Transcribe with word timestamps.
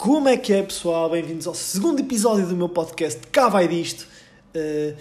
Como 0.00 0.30
é 0.30 0.36
que 0.38 0.50
é, 0.54 0.62
pessoal? 0.62 1.10
Bem-vindos 1.10 1.46
ao 1.46 1.54
segundo 1.54 2.00
episódio 2.00 2.46
do 2.46 2.56
meu 2.56 2.70
podcast 2.70 3.20
Cá 3.26 3.50
Vai 3.50 3.68
Disto. 3.68 4.06
Uh, 4.56 4.96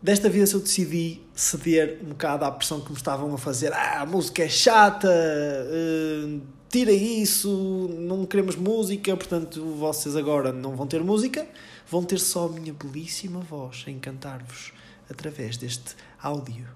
desta 0.00 0.28
vez 0.28 0.52
eu 0.52 0.60
decidi 0.60 1.20
ceder 1.34 1.98
um 2.04 2.10
bocado 2.10 2.44
à 2.44 2.52
pressão 2.52 2.80
que 2.80 2.88
me 2.88 2.96
estavam 2.96 3.34
a 3.34 3.36
fazer. 3.36 3.72
Ah, 3.72 4.02
a 4.02 4.06
música 4.06 4.44
é 4.44 4.48
chata, 4.48 5.08
uh, 5.08 6.40
tira 6.68 6.92
isso, 6.92 7.90
não 7.98 8.24
queremos 8.24 8.54
música, 8.54 9.16
portanto 9.16 9.60
vocês 9.76 10.14
agora 10.14 10.52
não 10.52 10.76
vão 10.76 10.86
ter 10.86 11.02
música, 11.02 11.44
vão 11.90 12.04
ter 12.04 12.20
só 12.20 12.46
a 12.46 12.48
minha 12.48 12.72
belíssima 12.72 13.40
voz 13.40 13.82
a 13.88 13.90
encantar-vos 13.90 14.72
através 15.10 15.56
deste 15.56 15.96
áudio. 16.22 16.68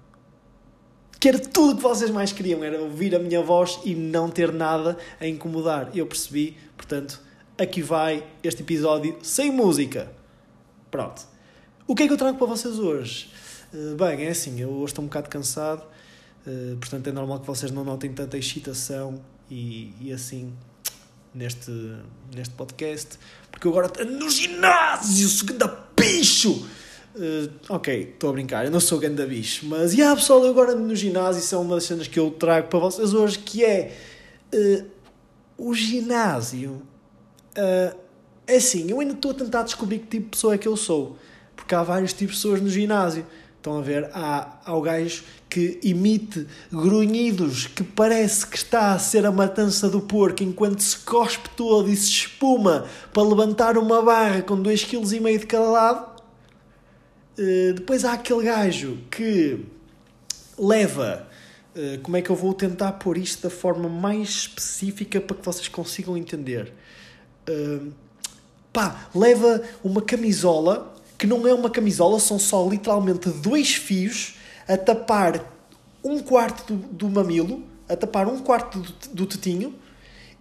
Que 1.17 1.29
era 1.29 1.39
tudo 1.39 1.71
o 1.71 1.75
que 1.77 1.81
vocês 1.83 2.11
mais 2.11 2.33
queriam, 2.33 2.61
era 2.61 2.81
ouvir 2.81 3.15
a 3.15 3.19
minha 3.19 3.41
voz 3.41 3.79
e 3.85 3.95
não 3.95 4.29
ter 4.29 4.51
nada 4.51 4.97
a 5.17 5.25
incomodar. 5.25 5.91
Eu 5.95 6.05
percebi, 6.05 6.57
portanto, 6.75 7.28
aqui 7.59 7.81
vai 7.81 8.25
este 8.41 8.61
episódio 8.61 9.17
sem 9.21 9.51
música. 9.51 10.09
Pronto. 10.89 11.27
O 11.85 11.93
que 11.93 12.03
é 12.03 12.07
que 12.07 12.13
eu 12.13 12.17
trago 12.17 12.37
para 12.37 12.47
vocês 12.47 12.79
hoje? 12.79 13.29
Uh, 13.73 13.95
bem, 13.95 14.25
é 14.25 14.29
assim, 14.29 14.59
eu 14.59 14.69
hoje 14.69 14.91
estou 14.91 15.03
um 15.03 15.07
bocado 15.07 15.29
cansado, 15.29 15.83
uh, 16.47 16.77
portanto 16.77 17.07
é 17.07 17.11
normal 17.11 17.39
que 17.39 17.47
vocês 17.47 17.71
não 17.71 17.83
notem 17.83 18.11
tanta 18.13 18.37
excitação 18.37 19.21
e, 19.51 19.93
e 19.99 20.11
assim 20.11 20.53
neste, 21.35 21.71
neste 22.33 22.53
podcast, 22.55 23.19
porque 23.51 23.67
eu 23.67 23.71
agora 23.71 23.87
estou 23.87 24.05
no 24.05 24.29
ginásio, 24.29 25.27
segunda 25.27 25.67
bicho! 25.95 26.67
Uh, 27.15 27.51
ok, 27.67 28.11
estou 28.13 28.29
a 28.29 28.33
brincar, 28.33 28.65
eu 28.65 28.71
não 28.71 28.79
sou 28.79 28.99
grande 28.99 29.25
bicho, 29.25 29.65
mas 29.65 29.93
yeah, 29.93 30.15
pessoal, 30.15 30.43
eu 30.43 30.51
agora 30.51 30.73
no 30.73 30.95
ginásio, 30.95 31.41
isso 31.41 31.53
é 31.53 31.57
uma 31.57 31.75
das 31.75 31.83
cenas 31.83 32.07
que 32.07 32.17
eu 32.17 32.31
trago 32.31 32.67
para 32.69 32.79
vocês 32.79 33.13
hoje, 33.13 33.37
que 33.39 33.65
é 33.65 33.95
uh, 34.53 34.85
o 35.57 35.73
ginásio. 35.73 36.81
Uh, 37.57 37.97
é 38.47 38.55
assim, 38.55 38.89
eu 38.89 38.99
ainda 38.99 39.13
estou 39.13 39.31
a 39.31 39.33
tentar 39.35 39.63
descobrir 39.63 39.99
que 39.99 40.07
tipo 40.07 40.23
de 40.25 40.31
pessoa 40.31 40.55
é 40.55 40.57
que 40.57 40.67
eu 40.67 40.75
sou, 40.75 41.17
porque 41.55 41.75
há 41.75 41.83
vários 41.83 42.13
tipos 42.13 42.35
de 42.35 42.41
pessoas 42.41 42.61
no 42.61 42.69
ginásio. 42.69 43.25
Estão 43.57 43.77
a 43.77 43.81
ver? 43.81 44.09
Há, 44.13 44.57
há 44.65 44.73
o 44.73 44.81
gajo 44.81 45.23
que 45.49 45.79
emite 45.83 46.47
grunhidos 46.71 47.67
que 47.67 47.83
parece 47.83 48.47
que 48.47 48.55
está 48.55 48.93
a 48.93 48.99
ser 48.99 49.25
a 49.25 49.31
matança 49.31 49.89
do 49.89 49.99
porco 49.99 50.43
enquanto 50.43 50.79
se 50.79 50.97
cospe 50.99 51.49
todo 51.57 51.89
e 51.89 51.95
se 51.95 52.09
espuma 52.09 52.87
para 53.13 53.21
levantar 53.21 53.77
uma 53.77 54.01
barra 54.01 54.41
com 54.41 54.55
2,5 54.63 55.01
kg 55.01 55.37
de 55.39 55.45
cada 55.45 55.69
lado. 55.69 56.21
Uh, 57.37 57.73
depois 57.73 58.05
há 58.05 58.13
aquele 58.13 58.43
gajo 58.43 58.97
que 59.11 59.65
leva. 60.57 61.27
Uh, 61.75 61.99
como 62.01 62.15
é 62.15 62.21
que 62.21 62.29
eu 62.29 62.35
vou 62.35 62.53
tentar 62.53 62.93
pôr 62.93 63.17
isto 63.17 63.43
da 63.43 63.49
forma 63.49 63.89
mais 63.89 64.29
específica 64.29 65.19
para 65.19 65.35
que 65.35 65.45
vocês 65.45 65.67
consigam 65.67 66.17
entender? 66.17 66.73
Pá, 68.71 69.09
leva 69.13 69.61
uma 69.83 70.01
camisola 70.01 70.93
que 71.17 71.27
não 71.27 71.45
é 71.45 71.53
uma 71.53 71.69
camisola, 71.69 72.19
são 72.19 72.39
só 72.39 72.67
literalmente 72.67 73.29
dois 73.29 73.75
fios 73.75 74.35
a 74.67 74.77
tapar 74.77 75.43
um 76.03 76.19
quarto 76.19 76.73
do, 76.73 76.87
do 76.87 77.09
mamilo, 77.09 77.63
a 77.89 77.95
tapar 77.95 78.27
um 78.27 78.39
quarto 78.39 78.79
do, 78.79 78.93
do 79.09 79.25
tetinho 79.25 79.75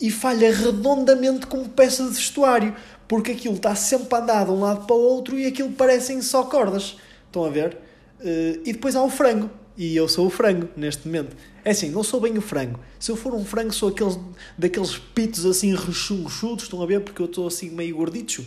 e 0.01 0.11
falha 0.11 0.55
redondamente 0.55 1.47
como 1.47 1.69
peça 1.69 2.05
de 2.05 2.11
vestuário, 2.11 2.77
porque 3.09 3.33
aquilo 3.33 3.57
está 3.57 3.75
sempre 3.75 4.15
a 4.15 4.19
andar 4.19 4.45
de 4.45 4.53
um 4.53 4.61
lado 4.61 4.87
para 4.87 4.95
o 4.95 5.01
outro 5.01 5.39
e 5.39 5.47
aquilo 5.47 5.73
parecem 5.73 6.23
só 6.23 6.45
cordas. 6.45 6.97
Estão 7.27 7.45
a 7.45 7.51
ver? 7.51 7.77
Uh, 8.21 8.61
e 8.65 8.73
depois 8.73 8.95
há 8.95 9.03
o 9.03 9.11
frango. 9.11 9.51
E 9.79 9.95
eu 9.95 10.09
sou 10.09 10.27
o 10.27 10.31
frango 10.31 10.69
neste 10.77 11.07
momento. 11.07 11.37
É 11.65 11.71
assim, 11.71 11.89
não 11.89 12.03
sou 12.03 12.21
bem 12.21 12.37
o 12.37 12.41
frango. 12.41 12.81
Se 12.99 13.13
eu 13.13 13.17
for 13.17 13.33
um 13.33 13.45
frango, 13.45 13.73
sou 13.73 13.91
aqueles, 13.91 14.19
daqueles 14.59 14.99
pitos 14.99 15.47
assim 15.47 15.73
rechonchudos, 15.73 16.65
estão 16.65 16.83
a 16.83 16.87
ver? 16.87 17.01
Porque 17.03 17.23
eu 17.23 17.27
estou 17.27 17.47
assim 17.47 17.71
meio 17.71 17.97
gordito. 17.97 18.45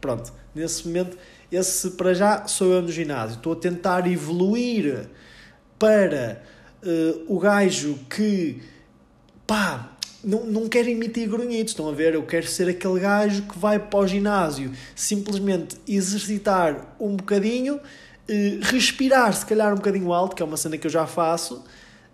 Pronto, 0.00 0.32
nesse 0.54 0.86
momento, 0.86 1.18
esse 1.50 1.90
para 1.90 2.14
já 2.14 2.46
sou 2.46 2.72
eu 2.72 2.80
no 2.80 2.92
ginásio. 2.92 3.38
Estou 3.38 3.54
a 3.54 3.56
tentar 3.56 4.06
evoluir 4.06 5.08
para 5.80 6.40
uh, 6.84 7.24
o 7.26 7.40
gajo 7.40 7.98
que, 8.08 8.62
pá, 9.44 9.96
não, 10.22 10.46
não 10.46 10.68
quero 10.68 10.88
emitir 10.88 11.28
grunhidos, 11.28 11.72
estão 11.72 11.88
a 11.88 11.92
ver? 11.92 12.14
Eu 12.14 12.22
quero 12.22 12.46
ser 12.46 12.68
aquele 12.68 13.00
gajo 13.00 13.42
que 13.42 13.58
vai 13.58 13.80
para 13.80 13.98
o 13.98 14.06
ginásio 14.06 14.70
simplesmente 14.94 15.76
exercitar 15.88 16.94
um 17.00 17.16
bocadinho, 17.16 17.80
uh, 18.28 18.64
respirar 18.64 19.32
se 19.34 19.46
calhar 19.46 19.72
um 19.72 19.76
bocadinho 19.76 20.12
alto, 20.12 20.36
que 20.36 20.42
é 20.42 20.46
uma 20.46 20.56
cena 20.56 20.76
que 20.78 20.86
eu 20.86 20.90
já 20.90 21.06
faço, 21.06 21.56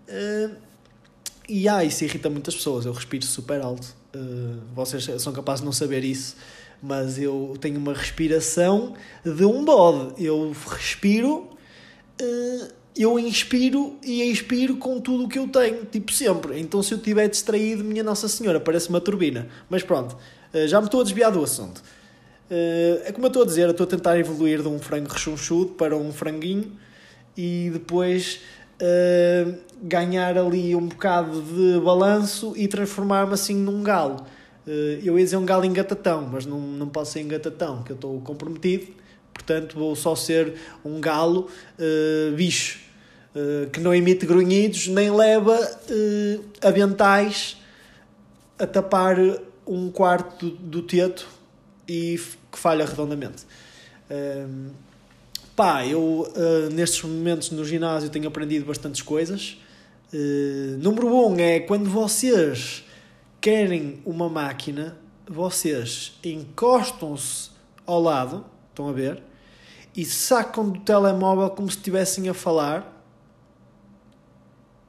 uh, 0.08 0.56
e 1.48 1.68
ah, 1.68 1.82
isso 1.82 2.04
irrita 2.04 2.28
muitas 2.28 2.54
pessoas, 2.54 2.84
eu 2.84 2.92
respiro 2.92 3.24
super 3.24 3.60
alto. 3.60 3.96
Uh, 4.14 4.60
vocês 4.74 5.08
são 5.22 5.32
capazes 5.32 5.60
de 5.60 5.66
não 5.66 5.72
saber 5.72 6.04
isso, 6.04 6.36
mas 6.82 7.18
eu 7.18 7.56
tenho 7.60 7.78
uma 7.78 7.94
respiração 7.94 8.94
de 9.24 9.44
um 9.44 9.64
bode. 9.64 10.22
Eu 10.22 10.54
respiro 10.66 11.48
eu 12.98 13.16
inspiro 13.16 13.96
e 14.02 14.22
expiro 14.24 14.76
com 14.76 15.00
tudo 15.00 15.24
o 15.24 15.28
que 15.28 15.38
eu 15.38 15.46
tenho, 15.46 15.84
tipo 15.84 16.12
sempre. 16.12 16.58
Então, 16.58 16.82
se 16.82 16.92
eu 16.92 16.98
estiver 16.98 17.28
distraído, 17.28 17.84
minha 17.84 18.02
Nossa 18.02 18.28
Senhora, 18.28 18.58
parece 18.58 18.88
uma 18.88 19.00
turbina. 19.00 19.48
Mas 19.70 19.84
pronto, 19.84 20.16
eh, 20.52 20.66
já 20.66 20.80
me 20.80 20.86
estou 20.86 21.00
a 21.00 21.04
desviar 21.04 21.30
do 21.30 21.42
assunto. 21.42 21.80
Eh, 22.50 23.02
é 23.06 23.12
como 23.12 23.26
eu 23.26 23.28
estou 23.28 23.42
a 23.42 23.46
dizer, 23.46 23.62
eu 23.62 23.70
estou 23.72 23.84
a 23.84 23.90
tentar 23.90 24.18
evoluir 24.18 24.62
de 24.62 24.68
um 24.68 24.78
frango 24.78 25.10
rechonchudo 25.10 25.72
para 25.72 25.96
um 25.96 26.12
franguinho 26.12 26.72
e 27.36 27.70
depois 27.72 28.40
uh, 28.80 29.54
ganhar 29.82 30.36
ali 30.36 30.74
um 30.74 30.88
bocado 30.88 31.42
de 31.42 31.80
balanço 31.80 32.54
e 32.56 32.66
transformar-me 32.66 33.34
assim 33.34 33.54
num 33.54 33.82
galo. 33.82 34.26
Uh, 34.66 35.00
eu 35.04 35.18
ia 35.18 35.24
dizer 35.24 35.36
um 35.36 35.44
galo 35.44 35.64
engatatão, 35.64 36.28
mas 36.32 36.46
não, 36.46 36.58
não 36.60 36.88
posso 36.88 37.12
ser 37.12 37.20
engatatão, 37.20 37.82
que 37.82 37.92
eu 37.92 37.96
estou 37.96 38.20
comprometido. 38.22 38.92
Portanto, 39.32 39.78
vou 39.78 39.94
só 39.94 40.16
ser 40.16 40.54
um 40.84 41.00
galo 41.00 41.48
uh, 41.78 42.34
bicho 42.34 42.88
que 43.72 43.78
não 43.78 43.94
emite 43.94 44.26
grunhidos 44.26 44.88
nem 44.88 45.12
leva 45.14 45.56
aventais 46.60 47.56
a 48.58 48.66
tapar 48.66 49.16
um 49.64 49.92
quarto 49.92 50.46
do, 50.46 50.56
do 50.56 50.82
teto 50.82 51.28
e 51.88 52.18
que 52.50 52.58
falha 52.58 52.84
redondamente. 52.84 53.44
Uh, 54.10 54.70
pá, 55.54 55.86
eu 55.86 56.00
uh, 56.00 56.72
nestes 56.72 57.02
momentos 57.02 57.50
no 57.50 57.64
ginásio 57.64 58.10
tenho 58.10 58.28
aprendido 58.28 58.64
bastantes 58.64 59.02
coisas. 59.02 59.58
Uh, 60.12 60.78
número 60.78 61.08
um 61.08 61.38
é 61.38 61.60
quando 61.60 61.90
vocês 61.90 62.84
querem 63.40 64.00
uma 64.04 64.28
máquina, 64.28 64.96
vocês 65.28 66.18
encostam-se 66.24 67.50
ao 67.86 68.00
lado, 68.00 68.44
estão 68.70 68.88
a 68.88 68.92
ver, 68.92 69.22
e 69.94 70.04
sacam 70.04 70.70
do 70.70 70.80
telemóvel 70.80 71.50
como 71.50 71.70
se 71.70 71.76
estivessem 71.76 72.28
a 72.28 72.34
falar 72.34 72.94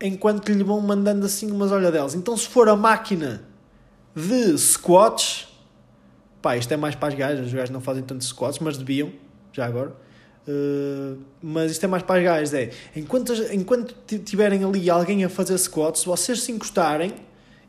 enquanto 0.02 0.50
lhe 0.50 0.64
vão 0.64 0.80
mandando 0.80 1.26
assim 1.26 1.52
umas 1.52 1.72
olhadelas. 1.72 2.16
Então, 2.16 2.38
se 2.38 2.48
for 2.48 2.70
a 2.70 2.76
máquina 2.76 3.44
de 4.16 4.58
squats, 4.58 5.49
pá, 6.42 6.58
isto 6.58 6.74
é 6.74 6.78
mais 6.78 6.96
para 6.96 7.10
as 7.10 7.16
gajas, 7.16 7.48
os 7.48 7.54
gajos 7.54 7.70
não 7.70 7.82
fazem 7.82 8.04
tantos 8.04 8.28
squats, 8.28 8.60
mas 8.60 8.78
deviam, 8.78 9.12
já 9.52 9.66
agora. 9.66 9.94
Uh, 10.48 11.18
mas 11.42 11.72
isto 11.72 11.84
é 11.84 11.88
mais 11.88 12.02
para 12.02 12.20
as 12.20 12.24
gajas, 12.24 12.54
é 12.54 12.72
enquanto, 12.96 13.34
enquanto 13.52 13.96
tiverem 14.20 14.64
ali 14.64 14.90
alguém 14.90 15.24
a 15.24 15.30
fazer 15.30 15.58
squats, 15.58 16.04
vocês 16.04 16.42
se 16.42 16.52
encostarem 16.52 17.14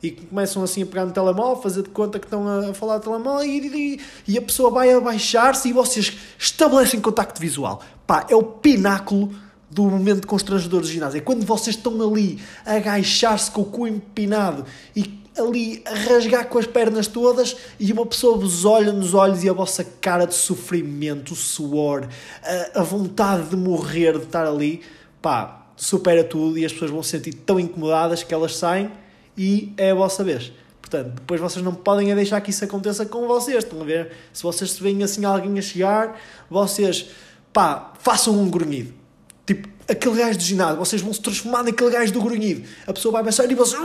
e 0.01 0.11
começam 0.11 0.63
assim 0.63 0.81
a 0.81 0.85
pegar 0.85 1.05
no 1.05 1.11
telemóvel, 1.11 1.61
fazer 1.61 1.83
de 1.83 1.89
conta 1.89 2.17
que 2.17 2.25
estão 2.25 2.47
a, 2.47 2.73
falar 2.73 2.97
de 2.97 3.03
telemóvel 3.03 3.45
e, 3.45 3.67
e, 3.67 4.01
e 4.29 4.37
a 4.37 4.41
pessoa 4.41 4.71
vai 4.71 4.91
abaixar-se 4.91 5.69
e 5.69 5.73
vocês 5.73 6.17
estabelecem 6.39 6.99
contacto 6.99 7.39
visual. 7.39 7.83
Pá, 8.07 8.25
é 8.29 8.35
o 8.35 8.41
pináculo 8.41 9.31
do 9.69 9.83
momento 9.83 10.27
constrangedor 10.27 10.81
do 10.81 10.87
ginásio. 10.87 11.19
É 11.19 11.21
quando 11.21 11.45
vocês 11.45 11.75
estão 11.75 11.93
ali 12.01 12.39
a 12.65 12.73
agachar-se 12.73 13.51
com 13.51 13.61
o 13.61 13.65
cu 13.65 13.87
empinado 13.87 14.65
e 14.95 15.20
ali 15.37 15.81
a 15.85 15.93
rasgar 15.93 16.47
com 16.47 16.57
as 16.57 16.67
pernas 16.67 17.07
todas 17.07 17.55
e 17.79 17.91
uma 17.91 18.05
pessoa 18.05 18.37
vos 18.37 18.65
olha 18.65 18.91
nos 18.91 19.13
olhos 19.13 19.43
e 19.43 19.49
a 19.49 19.53
vossa 19.53 19.83
cara 19.83 20.25
de 20.25 20.33
sofrimento, 20.33 21.33
o 21.33 21.35
suor, 21.35 22.07
a, 22.43 22.79
a 22.81 22.83
vontade 22.83 23.49
de 23.49 23.55
morrer 23.55 24.17
de 24.17 24.25
estar 24.25 24.45
ali, 24.45 24.81
pá, 25.21 25.67
supera 25.75 26.23
tudo 26.23 26.57
e 26.57 26.65
as 26.65 26.71
pessoas 26.71 26.91
vão 26.91 27.01
se 27.01 27.11
sentir 27.11 27.33
tão 27.33 27.59
incomodadas 27.59 28.23
que 28.23 28.33
elas 28.33 28.55
saem 28.55 28.91
e 29.37 29.73
é 29.77 29.91
a 29.91 29.95
vossa 29.95 30.23
vez. 30.23 30.51
Portanto, 30.81 31.15
depois 31.15 31.39
vocês 31.39 31.63
não 31.63 31.73
podem 31.73 32.13
deixar 32.13 32.41
que 32.41 32.49
isso 32.49 32.65
aconteça 32.65 33.05
com 33.05 33.25
vocês. 33.25 33.63
Estão 33.63 33.81
a 33.81 33.85
ver? 33.85 34.11
Se 34.33 34.43
vocês 34.43 34.71
se 34.71 34.83
veem 34.83 35.03
assim 35.03 35.23
alguém 35.23 35.57
a 35.57 35.61
chegar, 35.61 36.19
vocês, 36.49 37.07
pá, 37.53 37.93
façam 37.99 38.37
um 38.37 38.49
grunhido 38.49 39.01
Tipo, 39.45 39.67
aquele 39.91 40.15
gajo 40.17 40.37
do 40.37 40.43
ginásio, 40.43 40.77
vocês 40.77 41.01
vão 41.01 41.13
se 41.13 41.21
transformar 41.21 41.63
naquele 41.63 41.89
gajo 41.89 42.13
do 42.13 42.21
grunhido. 42.21 42.67
A 42.87 42.93
pessoa 42.93 43.11
vai 43.11 43.23
pensar 43.23 43.49
e 43.49 43.55
vocês. 43.55 43.81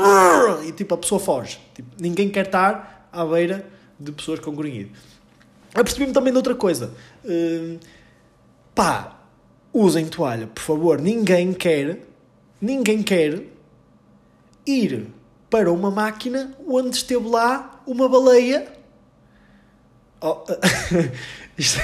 E 0.65 0.73
tipo, 0.73 0.95
a 0.95 0.99
pessoa 0.99 1.21
foge. 1.21 1.59
Tipo, 1.75 1.89
ninguém 2.01 2.29
quer 2.29 2.47
estar 2.47 3.09
à 3.13 3.25
beira 3.25 3.67
de 3.99 4.13
pessoas 4.13 4.41
com 4.41 4.55
grunhido. 4.55 4.91
Apercebi-me 5.75 6.13
também 6.13 6.33
de 6.33 6.37
outra 6.37 6.55
coisa. 6.55 6.93
Uh, 7.25 7.79
pá, 8.75 9.19
usem 9.73 10.07
toalha, 10.07 10.47
por 10.47 10.63
favor. 10.63 11.01
Ninguém 11.01 11.53
quer, 11.53 12.01
ninguém 12.61 13.03
quer 13.03 13.43
ir 14.67 15.09
para 15.51 15.71
uma 15.71 15.91
máquina 15.91 16.57
onde 16.67 16.97
esteve 16.97 17.29
lá 17.29 17.83
uma 17.87 18.09
baleia 18.09 18.77
Oh, 20.21 20.43
isto, 21.59 21.79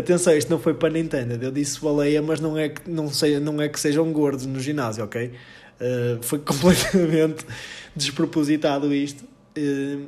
atenção, 0.00 0.36
isto 0.36 0.50
não 0.50 0.58
foi 0.58 0.74
para 0.74 0.90
Nintendo. 0.90 1.42
Eu 1.42 1.50
disse 1.50 1.80
baleia, 1.80 2.20
mas 2.20 2.40
não 2.40 2.58
é 2.58 2.68
que, 2.68 2.90
não 2.90 3.08
sei, 3.08 3.38
não 3.40 3.60
é 3.60 3.68
que 3.68 3.78
sejam 3.78 4.12
gordos 4.12 4.46
no 4.46 4.60
ginásio, 4.60 5.04
ok? 5.04 5.26
Uh, 5.26 6.22
foi 6.22 6.38
completamente 6.44 7.44
despropositado 7.94 8.94
isto. 8.94 9.24
Uh, 9.56 10.06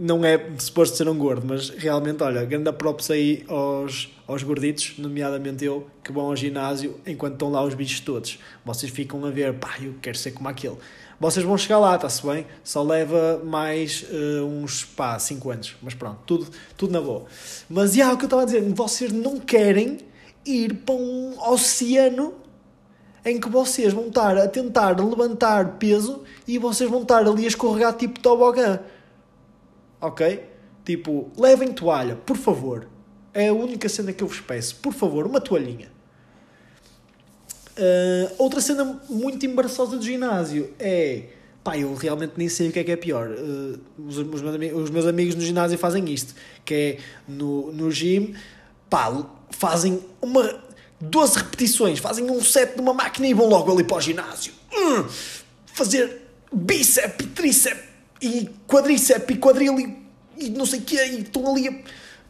não 0.00 0.24
é 0.24 0.42
suposto 0.56 0.96
ser 0.96 1.06
um 1.08 1.18
gordo, 1.18 1.46
mas 1.46 1.68
realmente, 1.68 2.22
olha, 2.22 2.42
grande 2.46 2.72
props 2.72 3.10
aí 3.10 3.44
aos, 3.46 4.08
aos 4.26 4.42
gorditos, 4.42 4.94
nomeadamente 4.96 5.62
eu, 5.62 5.86
que 6.02 6.10
vão 6.10 6.24
ao 6.24 6.36
ginásio 6.36 6.98
enquanto 7.06 7.34
estão 7.34 7.50
lá 7.50 7.62
os 7.62 7.74
bichos 7.74 8.00
todos. 8.00 8.38
Vocês 8.64 8.90
ficam 8.90 9.22
a 9.26 9.30
ver, 9.30 9.52
pá, 9.54 9.76
eu 9.78 9.94
quero 10.00 10.16
ser 10.16 10.30
como 10.30 10.48
aquele. 10.48 10.76
Vocês 11.20 11.44
vão 11.44 11.56
chegar 11.58 11.78
lá, 11.78 11.94
está-se 11.94 12.26
bem? 12.26 12.46
Só 12.64 12.82
leva 12.82 13.42
mais 13.44 14.04
uh, 14.10 14.44
uns, 14.46 14.84
pá, 14.84 15.18
5 15.18 15.50
anos. 15.50 15.76
Mas 15.82 15.94
pronto, 15.94 16.18
tudo, 16.26 16.48
tudo 16.76 16.92
na 16.92 17.00
boa. 17.00 17.26
Mas, 17.68 17.92
já, 17.92 18.12
o 18.12 18.16
que 18.16 18.24
eu 18.24 18.26
estava 18.26 18.42
a 18.42 18.46
dizer, 18.46 18.62
vocês 18.72 19.12
não 19.12 19.38
querem 19.38 19.98
ir 20.46 20.74
para 20.76 20.94
um 20.94 21.38
oceano 21.52 22.34
em 23.24 23.38
que 23.38 23.50
vocês 23.50 23.92
vão 23.92 24.08
estar 24.08 24.38
a 24.38 24.48
tentar 24.48 24.98
levantar 24.98 25.76
peso 25.76 26.22
e 26.48 26.56
vocês 26.56 26.88
vão 26.88 27.02
estar 27.02 27.18
ali 27.18 27.44
a 27.44 27.48
escorregar 27.48 27.92
tipo 27.92 28.18
tobogã 28.18 28.80
ok? 30.00 30.48
Tipo, 30.84 31.30
levem 31.36 31.72
toalha, 31.72 32.16
por 32.16 32.36
favor. 32.36 32.88
É 33.32 33.48
a 33.48 33.52
única 33.52 33.88
cena 33.88 34.12
que 34.12 34.24
eu 34.24 34.28
vos 34.28 34.40
peço. 34.40 34.76
Por 34.76 34.92
favor, 34.92 35.26
uma 35.26 35.40
toalhinha. 35.40 35.92
Uh, 37.76 38.34
outra 38.38 38.60
cena 38.60 39.00
muito 39.08 39.44
embaraçosa 39.46 39.96
do 39.96 40.02
ginásio 40.02 40.72
é. 40.78 41.24
Pá, 41.62 41.76
eu 41.76 41.94
realmente 41.94 42.32
nem 42.36 42.48
sei 42.48 42.70
o 42.70 42.72
que 42.72 42.78
é 42.78 42.84
que 42.84 42.90
é 42.90 42.96
pior. 42.96 43.28
Uh, 43.28 43.78
os, 44.06 44.16
os, 44.16 44.42
meus 44.42 44.72
os, 44.74 44.90
meus 44.90 45.06
amigos, 45.06 45.34
no 45.34 45.42
ginásio 45.42 45.78
fazem 45.78 46.08
isto: 46.10 46.34
que 46.64 46.74
é 46.74 46.98
no, 47.28 47.70
no 47.72 47.90
gym, 47.90 48.34
pá, 48.88 49.12
fazem 49.50 50.00
uma 50.22 50.62
12 51.00 51.38
repetições, 51.38 51.98
fazem 51.98 52.30
um 52.30 52.42
set 52.42 52.74
de 52.74 52.80
uma 52.80 52.92
máquina 52.92 53.26
e 53.26 53.34
vão 53.34 53.48
logo 53.48 53.72
ali 53.72 53.84
para 53.84 53.96
o 53.96 54.00
ginásio. 54.00 54.52
Uh, 54.72 55.06
fazer 55.66 56.22
bíceps, 56.52 57.26
tríceps 57.34 57.84
e 58.20 58.50
quadríceps 58.66 59.34
e 59.34 59.38
quadril 59.38 59.78
e, 59.78 59.96
e 60.36 60.50
não 60.50 60.66
sei 60.66 60.80
o 60.80 60.82
quê, 60.82 61.04
e 61.06 61.20
estão 61.20 61.50
ali 61.50 61.84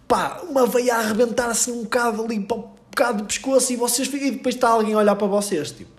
pá, 0.06 0.40
uma 0.48 0.66
veia 0.66 0.96
a 0.96 0.98
arrebentar 0.98 1.48
assim 1.48 1.72
um 1.72 1.82
bocado 1.82 2.22
ali 2.24 2.40
para 2.40 2.58
bocado 2.90 3.18
do 3.18 3.24
pescoço 3.24 3.72
e 3.72 3.76
vocês 3.76 4.08
e 4.12 4.30
depois 4.32 4.54
está 4.54 4.68
alguém 4.68 4.94
a 4.94 4.98
olhar 4.98 5.16
para 5.16 5.26
vocês, 5.26 5.70
tipo. 5.70 5.90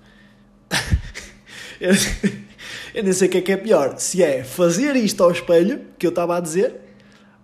eu, 1.79 3.03
nem 3.03 3.13
sei 3.13 3.27
o 3.27 3.31
que 3.31 3.37
é 3.37 3.41
que 3.41 3.51
é 3.51 3.57
pior, 3.57 3.97
se 3.97 4.21
é 4.21 4.43
fazer 4.43 4.95
isto 4.95 5.23
ao 5.23 5.31
espelho, 5.31 5.81
que 5.97 6.05
eu 6.05 6.09
estava 6.09 6.37
a 6.37 6.39
dizer, 6.39 6.75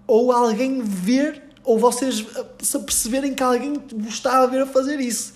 ou 0.05 0.31
alguém 0.31 0.81
ver, 0.81 1.41
ou 1.63 1.77
vocês 1.77 2.25
se 2.61 2.79
perceberem 2.79 3.33
que 3.33 3.43
alguém 3.43 3.73
vos 3.95 4.13
está 4.13 4.43
a 4.43 4.45
ver 4.45 4.61
a 4.61 4.67
fazer 4.67 4.99
isso. 4.99 5.33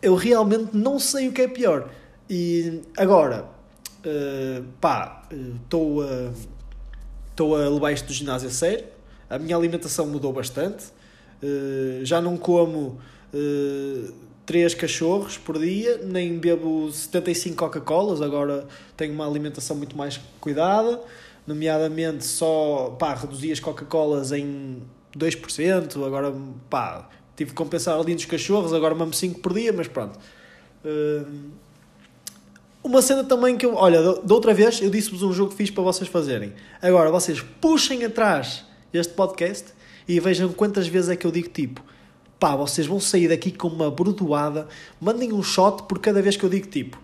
Eu 0.00 0.14
realmente 0.14 0.76
não 0.76 0.98
sei 0.98 1.28
o 1.28 1.32
que 1.32 1.42
é 1.42 1.48
pior. 1.48 1.90
E 2.28 2.82
agora, 2.96 3.44
uh, 4.04 4.64
pá, 4.80 5.22
estou 5.30 6.02
uh, 6.02 7.56
a, 7.56 7.66
a 7.66 7.68
levar 7.68 7.92
isto 7.92 8.06
do 8.06 8.12
ginásio 8.12 8.48
a 8.48 8.52
sério. 8.52 8.86
A 9.28 9.38
minha 9.38 9.56
alimentação 9.56 10.06
mudou 10.06 10.32
bastante. 10.32 10.86
Uh, 11.42 12.04
já 12.04 12.20
não 12.20 12.36
como 12.36 13.00
uh, 13.34 14.12
3 14.46 14.74
cachorros 14.74 15.38
por 15.38 15.58
dia, 15.58 16.00
nem 16.04 16.38
bebo 16.38 16.90
75 16.90 17.56
Coca-Colas. 17.56 18.22
Agora 18.22 18.66
tenho 18.96 19.12
uma 19.12 19.26
alimentação 19.26 19.76
muito 19.76 19.96
mais 19.96 20.20
cuidada, 20.40 21.00
nomeadamente 21.46 22.24
só 22.24 22.94
pá, 22.98 23.14
reduzi 23.14 23.50
as 23.50 23.60
Coca-Colas 23.60 24.32
em 24.32 24.82
2%. 25.16 26.04
Agora 26.04 26.34
pá, 26.70 27.08
tive 27.36 27.50
que 27.50 27.56
compensar 27.56 27.98
ali 27.98 28.14
dos 28.14 28.24
cachorros. 28.24 28.72
Agora 28.72 28.94
mamo 28.94 29.12
5 29.12 29.40
por 29.40 29.52
dia, 29.52 29.72
mas 29.72 29.88
pronto. 29.88 30.18
Uh, 30.84 31.50
uma 32.82 33.00
cena 33.00 33.22
também 33.22 33.56
que 33.56 33.64
eu. 33.64 33.74
Olha, 33.74 34.02
da 34.02 34.34
outra 34.34 34.52
vez 34.52 34.80
eu 34.82 34.90
disse-vos 34.90 35.22
um 35.22 35.32
jogo 35.32 35.50
que 35.50 35.56
fiz 35.56 35.70
para 35.70 35.84
vocês 35.84 36.10
fazerem. 36.10 36.52
Agora 36.80 37.10
vocês 37.10 37.40
puxem 37.60 38.04
atrás 38.04 38.64
este 38.92 39.14
podcast 39.14 39.72
e 40.06 40.18
vejam 40.20 40.52
quantas 40.52 40.86
vezes 40.86 41.10
é 41.10 41.16
que 41.16 41.26
eu 41.26 41.30
digo 41.30 41.48
tipo. 41.48 41.82
Pá, 42.38 42.56
vocês 42.56 42.86
vão 42.86 42.98
sair 42.98 43.28
daqui 43.28 43.52
com 43.52 43.68
uma 43.68 43.90
bordoada. 43.90 44.66
Mandem 45.00 45.32
um 45.32 45.42
shot 45.42 45.84
por 45.84 45.98
cada 46.00 46.20
vez 46.20 46.36
que 46.36 46.44
eu 46.44 46.50
digo 46.50 46.66
tipo. 46.66 47.00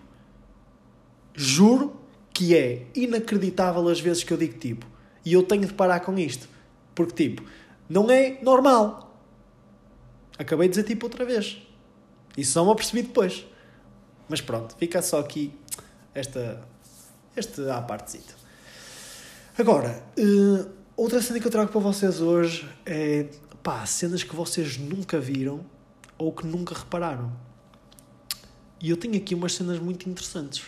Juro 1.33 1.95
que 2.33 2.55
é 2.55 2.85
inacreditável 2.93 3.87
as 3.87 3.99
vezes 3.99 4.23
que 4.23 4.33
eu 4.33 4.37
digo 4.37 4.57
tipo. 4.57 4.85
E 5.25 5.33
eu 5.33 5.43
tenho 5.43 5.65
de 5.65 5.73
parar 5.73 6.01
com 6.01 6.17
isto. 6.17 6.49
Porque 6.93 7.29
tipo, 7.29 7.43
não 7.87 8.09
é 8.11 8.37
normal. 8.41 9.17
Acabei 10.37 10.67
de 10.67 10.75
dizer 10.75 10.83
tipo 10.83 11.05
outra 11.05 11.23
vez. 11.23 11.61
Isso 12.37 12.53
só 12.53 12.65
me 12.65 12.71
apercebi 12.71 13.03
depois. 13.03 13.45
Mas 14.27 14.41
pronto, 14.41 14.75
fica 14.77 15.01
só 15.01 15.19
aqui 15.19 15.53
esta, 16.13 16.61
este 17.35 17.69
à 17.69 17.81
partezita. 17.81 18.33
Agora, 19.57 20.03
uh, 20.17 20.78
outra 20.99 21.21
cena 21.21 21.39
que 21.39 21.47
eu 21.47 21.51
trago 21.51 21.71
para 21.71 21.79
vocês 21.79 22.19
hoje 22.19 22.69
é 22.85 23.29
pá, 23.63 23.85
cenas 23.85 24.21
que 24.21 24.35
vocês 24.35 24.77
nunca 24.77 25.17
viram 25.17 25.61
ou 26.17 26.33
que 26.33 26.45
nunca 26.45 26.75
repararam. 26.75 27.31
E 28.81 28.89
eu 28.89 28.97
tenho 28.97 29.15
aqui 29.15 29.33
umas 29.33 29.53
cenas 29.53 29.79
muito 29.79 30.09
interessantes. 30.09 30.65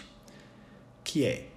Que 1.03 1.25
é 1.25 1.49